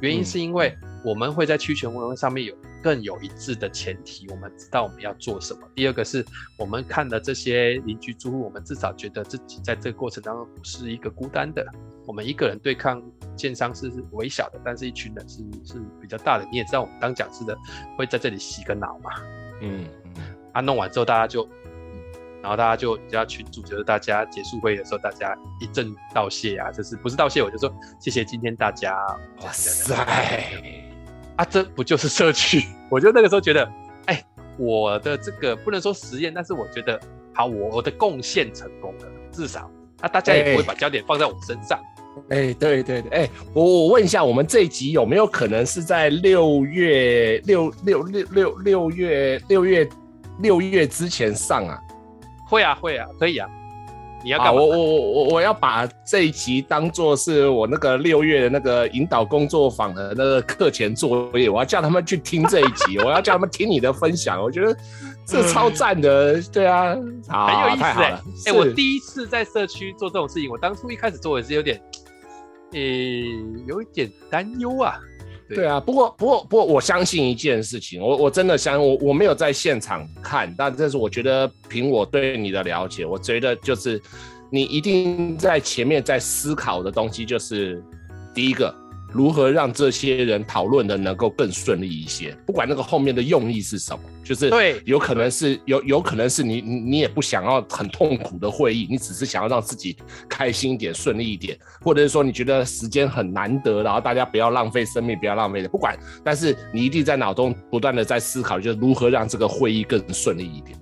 [0.00, 2.54] 原因是因为我们会在区权委员会上面有。
[2.82, 5.60] 更有一致的前提，我们知道我们要做什么。
[5.74, 6.24] 第二个是
[6.56, 11.66] 我们看了这些邻居住户，我们至少觉得自己在这个过程当中不是一个孤单的。
[12.06, 13.02] 我们一个人对抗
[13.36, 16.48] 建商是微小的，但是一群人是是比较大的。
[16.50, 17.56] 你也知道，我们当讲师的
[17.96, 19.10] 会在这里洗个脑嘛。
[19.60, 20.34] 嗯嗯。
[20.52, 21.48] 啊，弄完之后大家就，
[22.42, 28.96] 然后大家就比较群主，就是大家结束会议的时候，大家一阵道谢啊，就是不是道谢，我就说谢谢今天大家。
[29.42, 30.89] 哇塞。
[31.40, 32.66] 啊，这不就是社区？
[32.90, 33.64] 我就那个时候觉得，
[34.04, 34.24] 哎、欸，
[34.58, 37.00] 我的这个不能说实验，但是我觉得，
[37.32, 39.70] 好，我我的贡献成功了，至少，
[40.02, 41.80] 啊，大家也不会把焦点放在我身上。
[42.28, 49.88] 哎、欸，对对对，哎、欸，我我问一下，我们这一集有没有可能是在六月六六六六六月六月
[50.40, 51.80] 六月之前上啊？
[52.46, 53.48] 会啊，会啊，可以啊。
[54.22, 54.52] 你要干嘛？
[54.52, 64.42] 我我我我我要把这一集当做是我那个六月的那个引导工作坊的那个课前作业，我要叫他们去听这一集， 我要叫他们听你的分享。
[64.42, 64.76] 我觉得
[65.26, 66.94] 这超赞的，对啊，
[67.28, 68.12] 很有意思哎、欸。
[68.12, 71.80] 哎、欸，我第一次在社区做这种事情，我当初一开始做也是有点，
[73.66, 74.98] 有一点担忧啊。
[75.54, 84.00] 对，啊，不过不过不过，我相信一件事情，我我真的相信，我我没有在现场看，但这是我觉得凭我对你的了解，我觉得就是
[84.50, 87.82] 你一定在前面在思考的东西，就是
[88.34, 88.74] 第一个。
[89.12, 92.36] 如何让这些人讨论的能够更顺利一些？
[92.46, 99.96] 不管那个后面的用意是什么，就是对，有可能是有有可能是你你也不想要很痛苦的会议，你只是想要让自己
[100.28, 110.78] 开心一点、顺利一点，或者是说你觉得时间很难得，然后大家不要浪费生命，不要浪费的，不管，但是你一定在脑中不断的在思考，就是如何让这个会议更顺利一点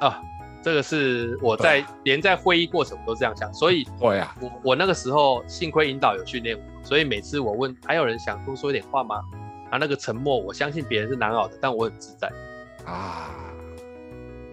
[0.00, 0.20] 啊。
[0.62, 9.22] 这个是我在连在会议过程都这样想，所以对呀，我我那个时候幸亏引导有训练我，所以每次我问还有人想多说一点话吗？
[9.70, 12.30] 啊，那个沉默，我相信别人是难熬的，但我很自在
[12.84, 13.30] 啊，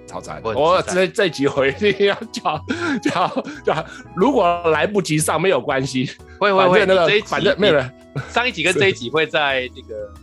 [0.06, 0.42] 超赞！
[0.44, 2.64] 我这这集回一定要叫
[3.02, 3.28] 叫
[3.66, 3.86] 叫，
[4.16, 7.92] 如果来不及上没有关系，会会会，那个这一集反正没有人
[8.30, 10.14] 上一集跟这一集会在那个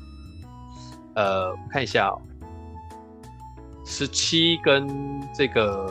[1.15, 2.23] 呃，看一下哦。
[3.85, 4.89] 十七跟
[5.37, 5.87] 这个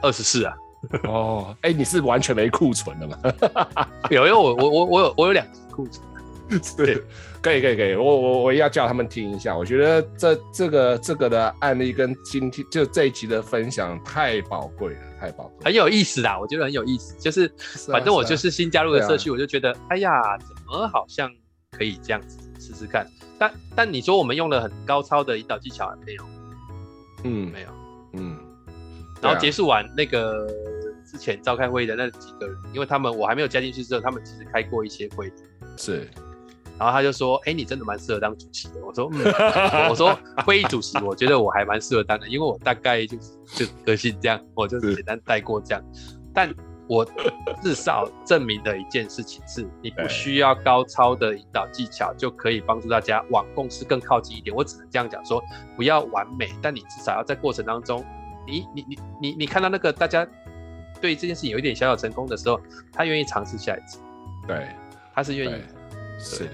[0.00, 0.54] 二十四啊，
[1.04, 3.18] 哦，哎、欸，你是完全没库存的吗？
[4.10, 6.06] 有，因为我我我我有我有两集库存。
[6.78, 6.94] 对，
[7.42, 9.54] 可以可以可以，我我我要叫他们听一下。
[9.54, 16.38] 我觉得这这个这个的案例跟今天就这一集的分享太宝贵了，太宝贵，很有意思啦。
[16.40, 17.52] 我觉得很有意思，就是
[17.92, 21.30] 反正我就是新加入的社区，我就觉得，哎呀，怎么好像
[21.72, 23.06] 可以这样子试试看。
[23.38, 26.24] 但但你说我们用了很高超的引导技巧没有？
[27.24, 27.68] 嗯，没有。
[28.14, 28.38] 嗯，
[29.20, 30.46] 然后结束完那个
[31.10, 35.32] 之前召开会议的那几个人，因为他们我还没有加进去之后，他们其实开过一些会议。
[35.76, 36.08] 是，
[36.78, 39.20] 然后他就说：“哎，你真的蛮适合当主席的。”我说：“嗯。
[39.90, 45.84] ”我说：“会议主席，我觉得我还蛮适合当的，因为我大概就是就个性这样，我就简单带过这样。
[46.32, 46.52] 但
[46.88, 47.06] 我
[47.62, 54.54] 至少证明的一件事情是，你不需要高超的引导技巧就可以帮助大家往共识更靠近一点。
[54.56, 55.42] 我只能这样讲说，
[55.76, 58.04] 不要完美，但你至少要在过程当中，
[58.46, 60.26] 你你你你你看到那个大家
[61.00, 62.58] 对这件事情有一点小小成功的时候，
[62.92, 63.98] 他愿意尝试下一次。
[64.46, 64.66] 对，
[65.14, 65.62] 他是愿意。
[66.18, 66.48] 是。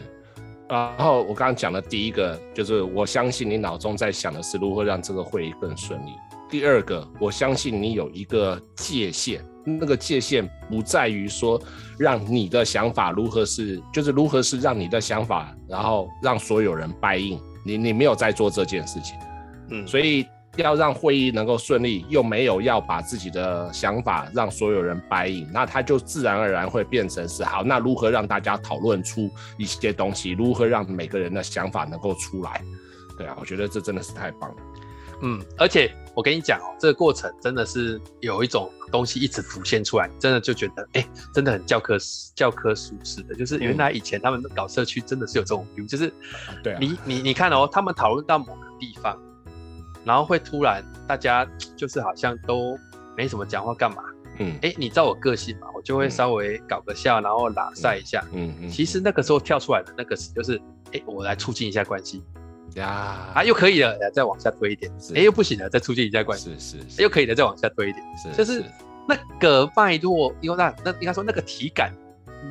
[0.66, 6.10] 然后我刚刚讲的第一个就是，我相信你脑中在想的是如何让这个会议更顺利。
[6.50, 9.44] 第二个，我相信你有一个界限。
[9.64, 11.60] 那个界限不在于说
[11.98, 17.40] 让你的想法如何是，就是如何是让你的想法，然后让所有人 buy in。
[17.64, 19.16] 你你没有在做这件事情，
[19.70, 27.64] 嗯，所以要让会议能够顺利，又没有要把自己的想法让所有人 buy in，那他就自然而然会变成是好。
[27.64, 30.32] 那如何让大家讨论出一些东西？
[30.32, 32.62] 如何让每个人的想法能够出来？
[33.16, 34.56] 对啊，我觉得这真的是太棒了。
[35.26, 41.96] 嗯，而且我跟你讲哦，这个过程真的是有一种东西一直浮现出来，真的就觉得哎、欸，真的很教科
[42.34, 46.12] 教科书式的，就是原来以前他们搞社区真的是有这种就是
[46.62, 49.18] 对啊，你你你看哦，他们讨论到某个地方，
[50.04, 52.78] 然后会突然大家就是好像都
[53.16, 54.02] 没什么讲话干嘛，
[54.38, 60.58] 嗯，哎、欸，你知道我个性嘛，我就会稍微搞个笑，然后拉塞一下，嗯嗯，其实那个时候跳出来的那个词就是，
[60.92, 62.22] 哎、欸，我来促进一下关系。
[62.74, 68.64] 呀啊，又可以了，再往下推一点，哎，又不行了，再促进一下关系，是是，是，又可以了，再往下推一点，是，就是
[69.08, 71.92] 那个脉络，因为那那应该说那个体感，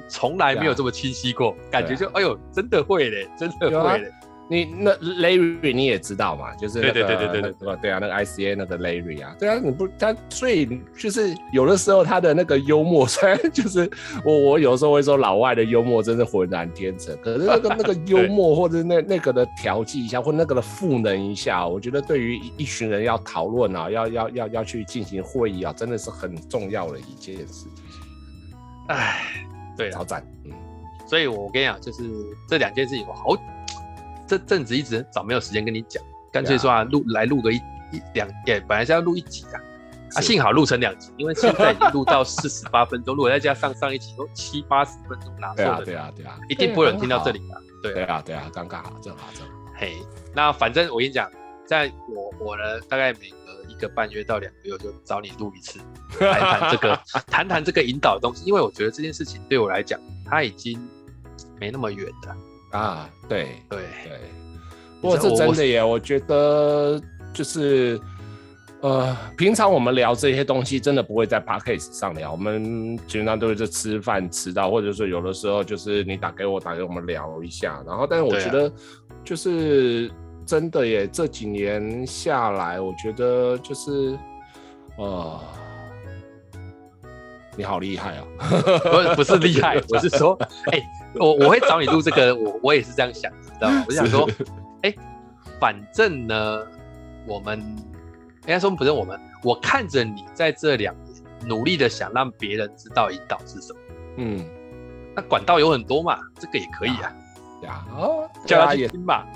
[0.08, 4.12] 从来没有这么清晰过，感觉就哎呦，真的会嘞，真的会嘞。
[4.54, 13.90] 你那 Larry 你也知道嘛，就是那个对对对对对对对啊，那个 ICA 那个 Larry 啊，对啊，你不他所以就是有的时候他的那个幽默， 虽然就是
[14.24, 27.72] 我我有时候会说老外的幽默真是浑然天成，可是那个那个幽默或者那那个的调剂一下，或那个的赋能一下，我觉得对于一群人要讨论啊，要要要要去进行会议啊，真的是很重要的一件事情。
[28.90, 29.20] 哎，
[29.76, 30.52] 对，超赞，嗯，
[31.08, 32.04] 所以我跟你讲，就是
[32.48, 33.36] 这两件事情我好。
[34.28, 37.56] 这阵子一直找没有时间跟你讲，干脆说啊，录来录个一
[37.92, 39.62] 一两，也本来是要录一集啊，
[40.16, 45.86] 啊，幸好录成两集，因为现在已经录到四十八分钟，如果再加上上一集都七八十分钟，哪受得了？
[45.86, 47.62] 对啊，对啊，一定不会有人听到这里的。
[47.82, 49.54] 对对啊，对啊，刚刚好，正好正好。
[49.76, 49.98] 嘿，
[50.34, 51.30] 那反正我跟你讲，
[51.66, 55.80] 在我我呢，大概每隔一个半月到两个月就找你录一次，
[56.18, 60.80] 谈谈这个，谈谈这个引导的东西，因为我觉得这件事情对我来讲，它已经
[61.60, 62.36] 没那么远了。
[62.74, 63.80] 啊，对对。
[64.04, 64.20] 对，
[65.02, 67.02] 不过是真的耶，我，我觉得
[67.34, 68.00] 就是，
[68.82, 78.72] 呃，平常我们聊这些东西，真的不会在 podcast 上聊，我们基本上都是吃饭吃到，或者说有的时候就是你打给我，打给我们聊一下，然后，但是我觉得
[79.24, 80.12] 就是
[80.46, 84.18] 真的耶，这几年下来，我觉得就是，
[84.98, 85.40] 呃，
[87.56, 88.24] 你好厉害啊！
[88.40, 90.38] 不不是厉害， 我是说，
[90.72, 90.86] 哎、欸，
[91.16, 93.84] 我我会找你录这个， 我我也是这样想，你知道吗？
[93.88, 94.28] 我想说，
[94.82, 94.98] 哎、欸，
[95.60, 96.62] 反正呢，
[97.28, 101.16] 我们应该说不是我们，我看着你在这两年
[101.48, 103.80] 努力的想让别人知道引导是什么，
[104.18, 104.46] 嗯，
[105.16, 107.14] 那管道有很多嘛，这个也可以啊，
[107.64, 109.28] 呀，哦，叫他去听吧。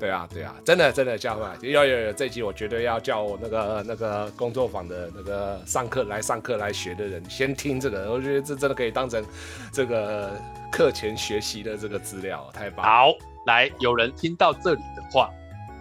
[0.00, 9.22] 对啊，对啊，真的真的叫嘛，有有有，这集我绝对要叫我那个那个工作坊的那个上课来上课来学的人先听这个，我觉得这真的可以当成
[9.70, 10.30] 这个
[10.72, 12.90] 课前学习的这个资料，太棒了。
[12.90, 13.12] 好，
[13.44, 15.30] 来，有人听到这里的话，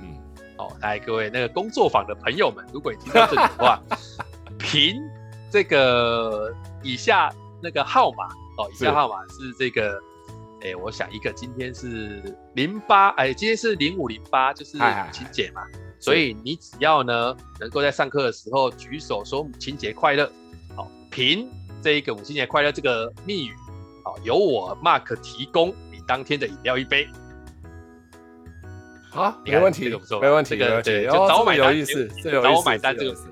[0.01, 0.13] 嗯，
[0.57, 3.79] 好，来各位那个工作坊的朋友们，如果你听到这里的话，
[4.59, 5.01] 凭
[5.49, 6.53] 这个
[6.83, 8.25] 以下那个号码
[8.57, 9.97] 哦，以下号码是这个。
[10.61, 12.21] 哎、欸，我想一个，今天是
[12.53, 15.61] 零八，哎，今天是零五零八，就是母亲节嘛，
[15.99, 20.29] 所以你只要呢，能够在上课的时候举手说母亲节快乐，
[20.75, 21.49] 好，凭
[21.81, 23.53] 这一个母亲节快乐这个密语，
[24.03, 27.07] 好，由我 Mark 提供你当天的饮料一杯。
[29.11, 29.89] 好，没问题，
[30.21, 31.73] 没问题，这个对，就找我买单，
[32.43, 33.23] 找我买单这个事。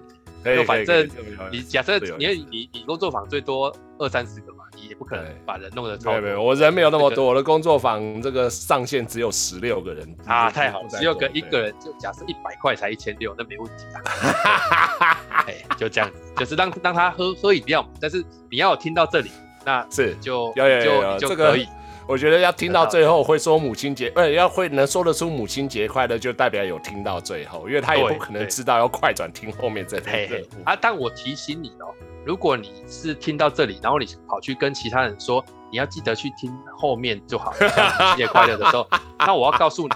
[0.43, 1.07] 就反正
[1.51, 6.19] 你假设你你你工作坊最多二三十个嘛，你也不可能把人弄得超。
[6.19, 15.17] 没有，我人没有那么多，我的工作坊这个上限只有十六个人啊，太好了，十六个一个人就假设一百块才一千六，那没问题啊。
[15.47, 17.89] 哎，就这样子，就是让让他喝喝饮料嘛。
[18.01, 19.31] 但是你要有听到这里，
[19.65, 21.67] 那是就就就可以。
[22.07, 30.15] 我觉得要听到最后会说母亲节，呃，要会能说得出母亲节快乐，就代表有听到最后，因为他也不可能知道要快转听后面这段。
[30.63, 31.86] 啊，但我提醒你哦，
[32.27, 38.85] 如果你是听到这里，然后你跑去跟其他人说，你要记得去听后面就好了，母亲节快乐的时候，
[39.19, 39.95] 那我要告诉你，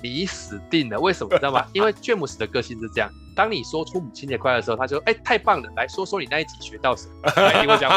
[0.00, 1.00] 你死定了。
[1.00, 1.66] 为什么你知道吗？
[1.72, 3.10] 因为詹姆斯的个性是这样。
[3.34, 5.68] 当你说出母亲节快乐的时候，他就说：“哎、欸，太棒了！
[5.74, 7.90] 来说说你那一集学到什么？”来听我讲，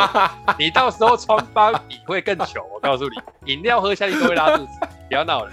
[0.57, 2.65] 你到时候穿帮你会更糗。
[2.73, 4.71] 我告诉你，饮料喝下去都会拉肚子，
[5.07, 5.51] 不要闹了。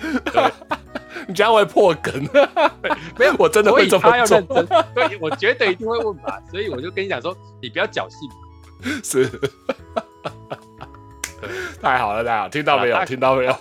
[1.27, 2.15] 你这样会破梗。
[3.19, 4.11] 没有，我真的会这么做。
[4.11, 6.41] 他要认真，对，我绝对一定会问吧。
[6.51, 8.29] 所以我就跟你讲说，你不要侥幸。
[9.03, 9.31] 是。
[11.83, 13.05] 太好了，太好，听到没有？
[13.05, 13.57] 听到没有？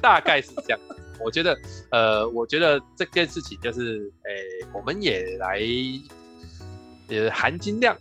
[0.00, 0.78] 大概是这样。
[1.24, 1.56] 我觉得，
[1.90, 5.60] 呃，我觉得这件事情就是，诶、欸，我们也来，
[7.08, 7.96] 呃，含金量，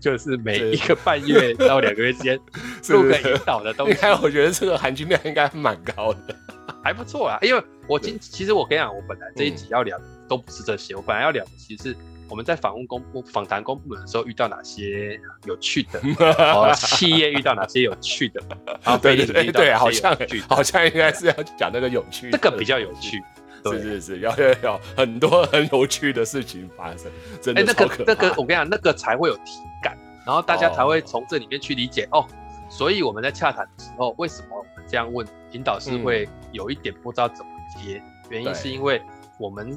[0.00, 2.40] 就是每一个半月到两个月之间
[2.88, 3.92] 录个引导的东西。
[3.92, 6.36] 应该我觉得这个含金量应该蛮高的，
[6.82, 7.38] 还不错啊。
[7.42, 11.96] 因为我今其实我跟你讲，我本来这一集要聊的都不是这些，嗯、我本来要聊的其实是。
[12.30, 16.00] 我们在访问公布访谈公部门的时候遇到哪些有趣的？
[16.54, 18.40] 哦，企业遇到哪些有趣的？
[18.84, 20.16] 啊，对对对对，好像
[20.48, 23.20] 好像应该是要讲那个有趣的，这个比较有趣。
[23.64, 27.10] 是是是，要要要很多很有趣的事情发生，
[27.42, 27.64] 真的。
[27.64, 32.24] 那个那个，我跟你讲，那个才会有体感，然后大家才会从这里面去理解哦。
[32.68, 38.02] 所以我们在洽谈的时候，为什么这样问，引导师会有一点不知道怎么接？
[38.28, 39.00] 原因是因为。
[39.40, 39.74] 我们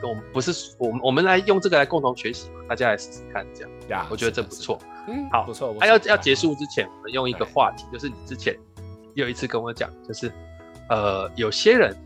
[0.00, 4.78] 我们不是我们我们来用这个来共同学习嘛，大家来试试看，这样呀，我觉得这不错，
[5.08, 5.74] 嗯，好，不错。
[5.80, 8.56] 还要要结束之前，我们用一个话题，就是你之前
[9.14, 10.30] 有一次跟我讲，就是
[10.88, 11.96] 呃，有些人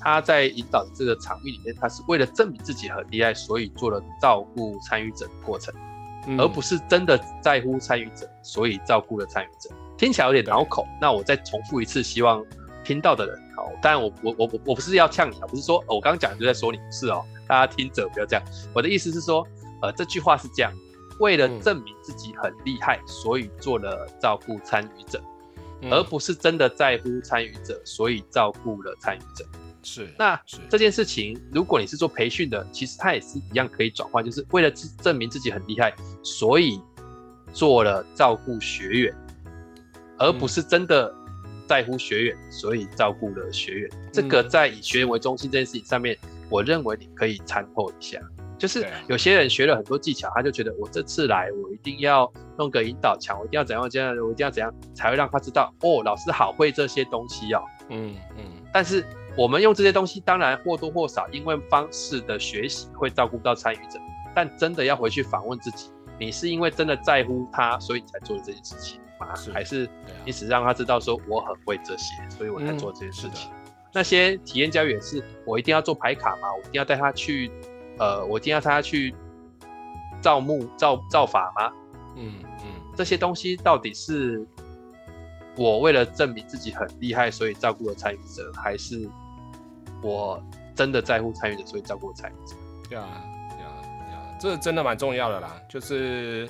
[0.00, 5.74] 他在引导的这个场域里面，他是为了证明自己很厉害，所以做了照顾参与者的过程，
[6.38, 9.68] 而不是真的在乎参与者，所以照顾了参与者。
[9.98, 12.44] 听起来有点绕口，那我再重复一次，希望。
[12.84, 18.44] 听到的人，好，当然我我我我不是要呛你啊，不是说我刚刚讲的就在说你不是哦，大家听着不要这样。
[18.72, 19.44] 我的意思是说，
[19.82, 20.72] 呃，这句话是这样，
[21.18, 25.20] 为了证明自己很厉害，所以做了照顾参与者，
[25.90, 29.44] 而不是真的在乎参与者，所以照顾了参与者。
[29.82, 34.70] 是，那这件事情，如果你是做培训的，其实它也是一样可以转换，就是为了
[35.02, 35.92] 证明自己很厉害，
[36.22, 36.80] 所以
[37.52, 39.12] 做了照顾学员，
[40.18, 41.12] 而不是真的。
[41.68, 43.90] 在乎学员，所以照顾了学员。
[44.12, 46.16] 这个在以学员为中心这件事情上面，
[46.48, 48.20] 我认为你可以参透一下。
[48.56, 57.64] 就是有些人学了很多技巧，他就觉得我这次来，我一定要弄个引导墙，我一定要怎样怎样，我一定要怎样，才会让他知道哦，老师好会这些东西哦。
[57.90, 58.44] 嗯嗯。
[58.72, 59.04] 但是
[59.36, 63.98] 我们用这些东西，当然或多或少因为方式的学习会照顾到参与者，
[64.36, 69.00] 但真的要回去反问自己，你是因为真的在乎他，所以你才做了这件事情。
[69.36, 69.88] 是还是
[70.24, 73.50] 你只让他知道说我很会这些，所以我才做这件事情。
[73.52, 76.52] 嗯、那些体验教育也是，我一定要做牌卡吗？
[76.54, 77.50] 我一定要带他去，
[77.98, 79.14] 呃，我一定要带他去
[80.20, 81.72] 造木造造法吗？
[82.16, 84.46] 嗯嗯，这些东西到底是
[85.56, 89.08] 我为了证明自己很厉害，所以照顾了参与者，还是
[90.02, 90.42] 我
[90.74, 92.56] 真的在乎参与者，所以照顾参与者。
[92.88, 93.08] 对啊，
[93.50, 95.60] 对啊，对啊，这真的蛮重要的啦。
[95.68, 96.48] 就是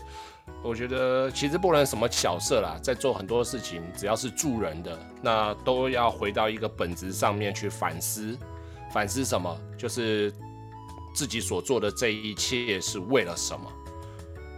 [0.63, 8.37] 我觉得其实不能什么巧色啦，在做很多事情，只要是助人的，那都要回到一个本质上面去反思。
[8.93, 9.57] 反思什么？
[9.79, 10.33] 就是
[11.15, 13.71] 自己所做的这一切是为了什么？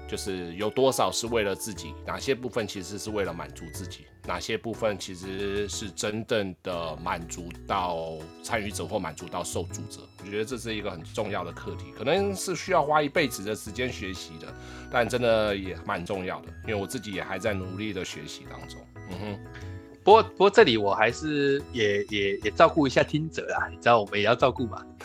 [0.08, 10.02] 就是有多少是为了自己，哪些部分其实是为了满足自己，哪些部分其实是真正的满足到参与者或满足到受助者。
[10.22, 14.46] 我觉得这是一个很重要的课题，可能是需要花一辈子的时间学习的，
[14.92, 18.78] 但真的也蛮重要的，因为我自己也还在努力的学习当中。
[19.10, 19.38] 嗯哼。
[20.04, 24.82] 不过，不过这里我还是也也也照顾一下听者啊，你知道我们也要照顾嘛。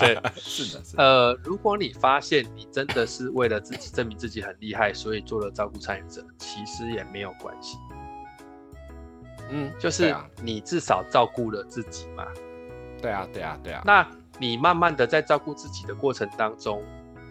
[0.00, 1.02] 对， 是的，是的。
[1.02, 7.76] 呃，如果你发现你真的是为了自己证明自己很厉害，所以做了照顾参与者，其实也没有关系。
[9.50, 12.24] 嗯，就是你至少照顾了自己嘛。
[13.00, 13.82] 对啊，对啊，对啊。
[13.84, 14.06] 那
[14.38, 16.82] 你慢慢的在照顾自己的过程当中。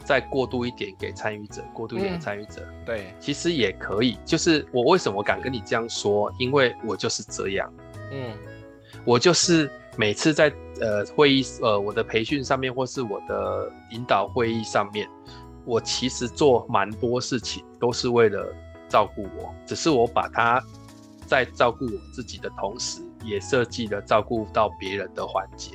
[0.05, 4.17] 再过渡一点给参与者，过渡一点给参与者，嗯，对，其实也可以。
[4.23, 6.31] 就是我为什么敢跟你这样说？
[6.39, 7.69] 因为我就是这样，
[8.09, 8.33] 嗯，
[9.03, 10.49] 我就是每次在
[10.79, 15.05] 呃会议呃我的培训上面，或是我的引导会议上面，
[15.65, 18.47] 我其实做蛮多事情都是为了
[18.87, 20.63] 照顾我，只是我把它
[21.27, 25.71] 在照顾我自己的同时，也设计了照顾到别人的环节。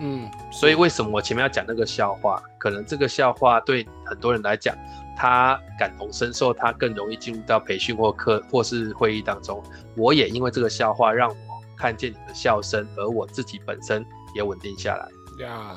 [0.00, 2.42] 嗯，所以为什么我前面要讲那个笑话？
[2.58, 4.76] 可能这个笑话对很多人来讲，
[5.16, 9.62] 他感同身受，他更容易进入到培训或课或是会议当中。
[9.96, 11.36] 我也因为这个笑话，让我
[11.76, 14.04] 看见你的笑声，而我自己本身
[14.34, 15.44] 也稳定下来。
[15.44, 15.76] 呀，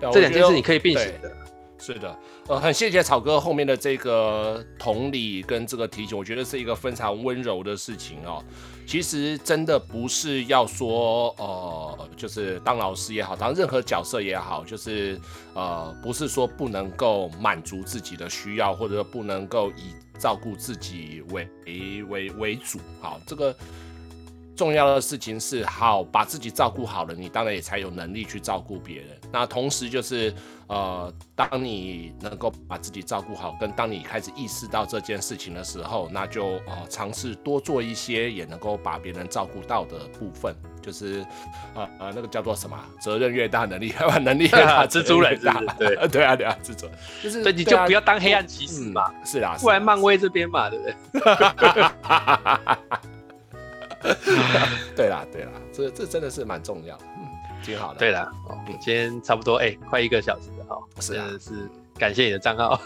[0.12, 1.30] 这两件事你可以并行的。
[1.86, 2.18] 是的，
[2.48, 8.42] 呃，很谢谢草哥后面的这个同理跟这个提醒，我觉得是一个非常温柔的事情哦。
[8.86, 15.20] 其实真的不是要说，呃，就是当老师也好，当任何角色也好，就是
[15.52, 21.46] 呃，不是说不能够满足自己的需要，或者说不能够以照顾自己为
[22.04, 22.78] 为为主。
[23.02, 23.54] 好，这个。
[24.56, 29.08] 重要的事情是，好把自己照顾好了，你当然也才有能力去照顾别人。
[29.32, 30.32] 那同时就是，
[30.68, 41.26] 呃，当你能够把自己照顾好，跟当你开始意识到这件事情的时候，那就呃尝试多做一些，也能够把别人照顾到的部分，就是
[41.74, 42.78] 呃呃那个叫做什么？
[43.00, 43.92] 责任越大，能力
[44.22, 46.88] 能力越大，蜘蛛人大，对对啊 对啊，蜘蛛
[47.22, 50.94] 就是，你就不要当黑暗骑士嘛，是啊，不然漫威这边嘛，对不对？
[54.94, 57.26] 对啦，对啦，这这真的是蛮重要，嗯，
[57.62, 57.98] 挺好的。
[57.98, 61.50] 对啦，哦，今天差不多哎、欸，快一个小时了哈，是啊，是
[61.98, 62.80] 感谢你的账号，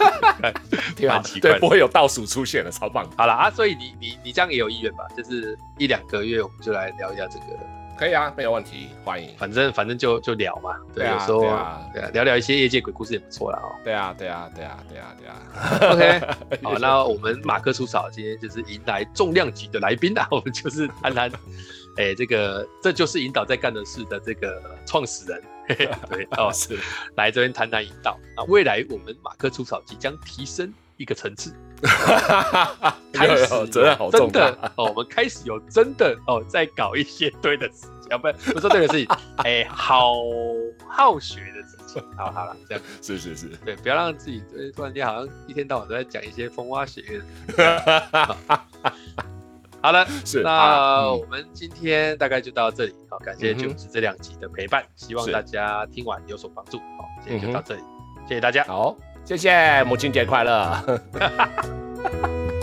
[0.96, 3.08] 挺好，奇怪，不会有倒数出现了，超棒。
[3.16, 5.04] 好了啊，所以你你你这样也有意愿吧？
[5.16, 7.44] 就是一两个月我们就来聊一下这个。
[7.96, 9.30] 可以啊，没有问题，欢迎。
[9.38, 13.70] 反正反正就就聊嘛，对，有时候对啊，对啊，聊聊一些业界鬼故事也不错啦哦。
[13.84, 15.92] 对啊，对啊，对啊，对啊，对啊。
[15.92, 16.20] OK，
[16.62, 21.30] 好，那我们马克出草今天就是迎来重量级的来宾啊， 我们就是谈谈，
[21.96, 25.42] 哎，这个这就是引导在干的事的这个创始人，
[26.08, 26.76] 对哦，是。
[27.14, 28.18] 来这边谈谈引导。
[28.36, 31.54] 啊，未来我们马克出草即将提升一个层次，
[33.12, 40.14] 开始责任好重的哦，我们开始有真的哦，在搞一些对的事情，啊，不不是对的事情， 哎，好
[40.88, 42.82] 好学的事情，好好了，这样。
[43.00, 44.42] 是是是，对，不要让自己
[44.74, 47.22] 突然间好像一天到晚都在讲一些风花雪月。
[49.80, 57.82] 好了，是那我们今天大概就到这里，好，感谢九子这两集的陪伴，希望大家听完有所帮助，好，今天就到这里，
[58.26, 58.96] 谢谢大家，好。
[59.24, 61.00] 谢谢，母亲节快乐。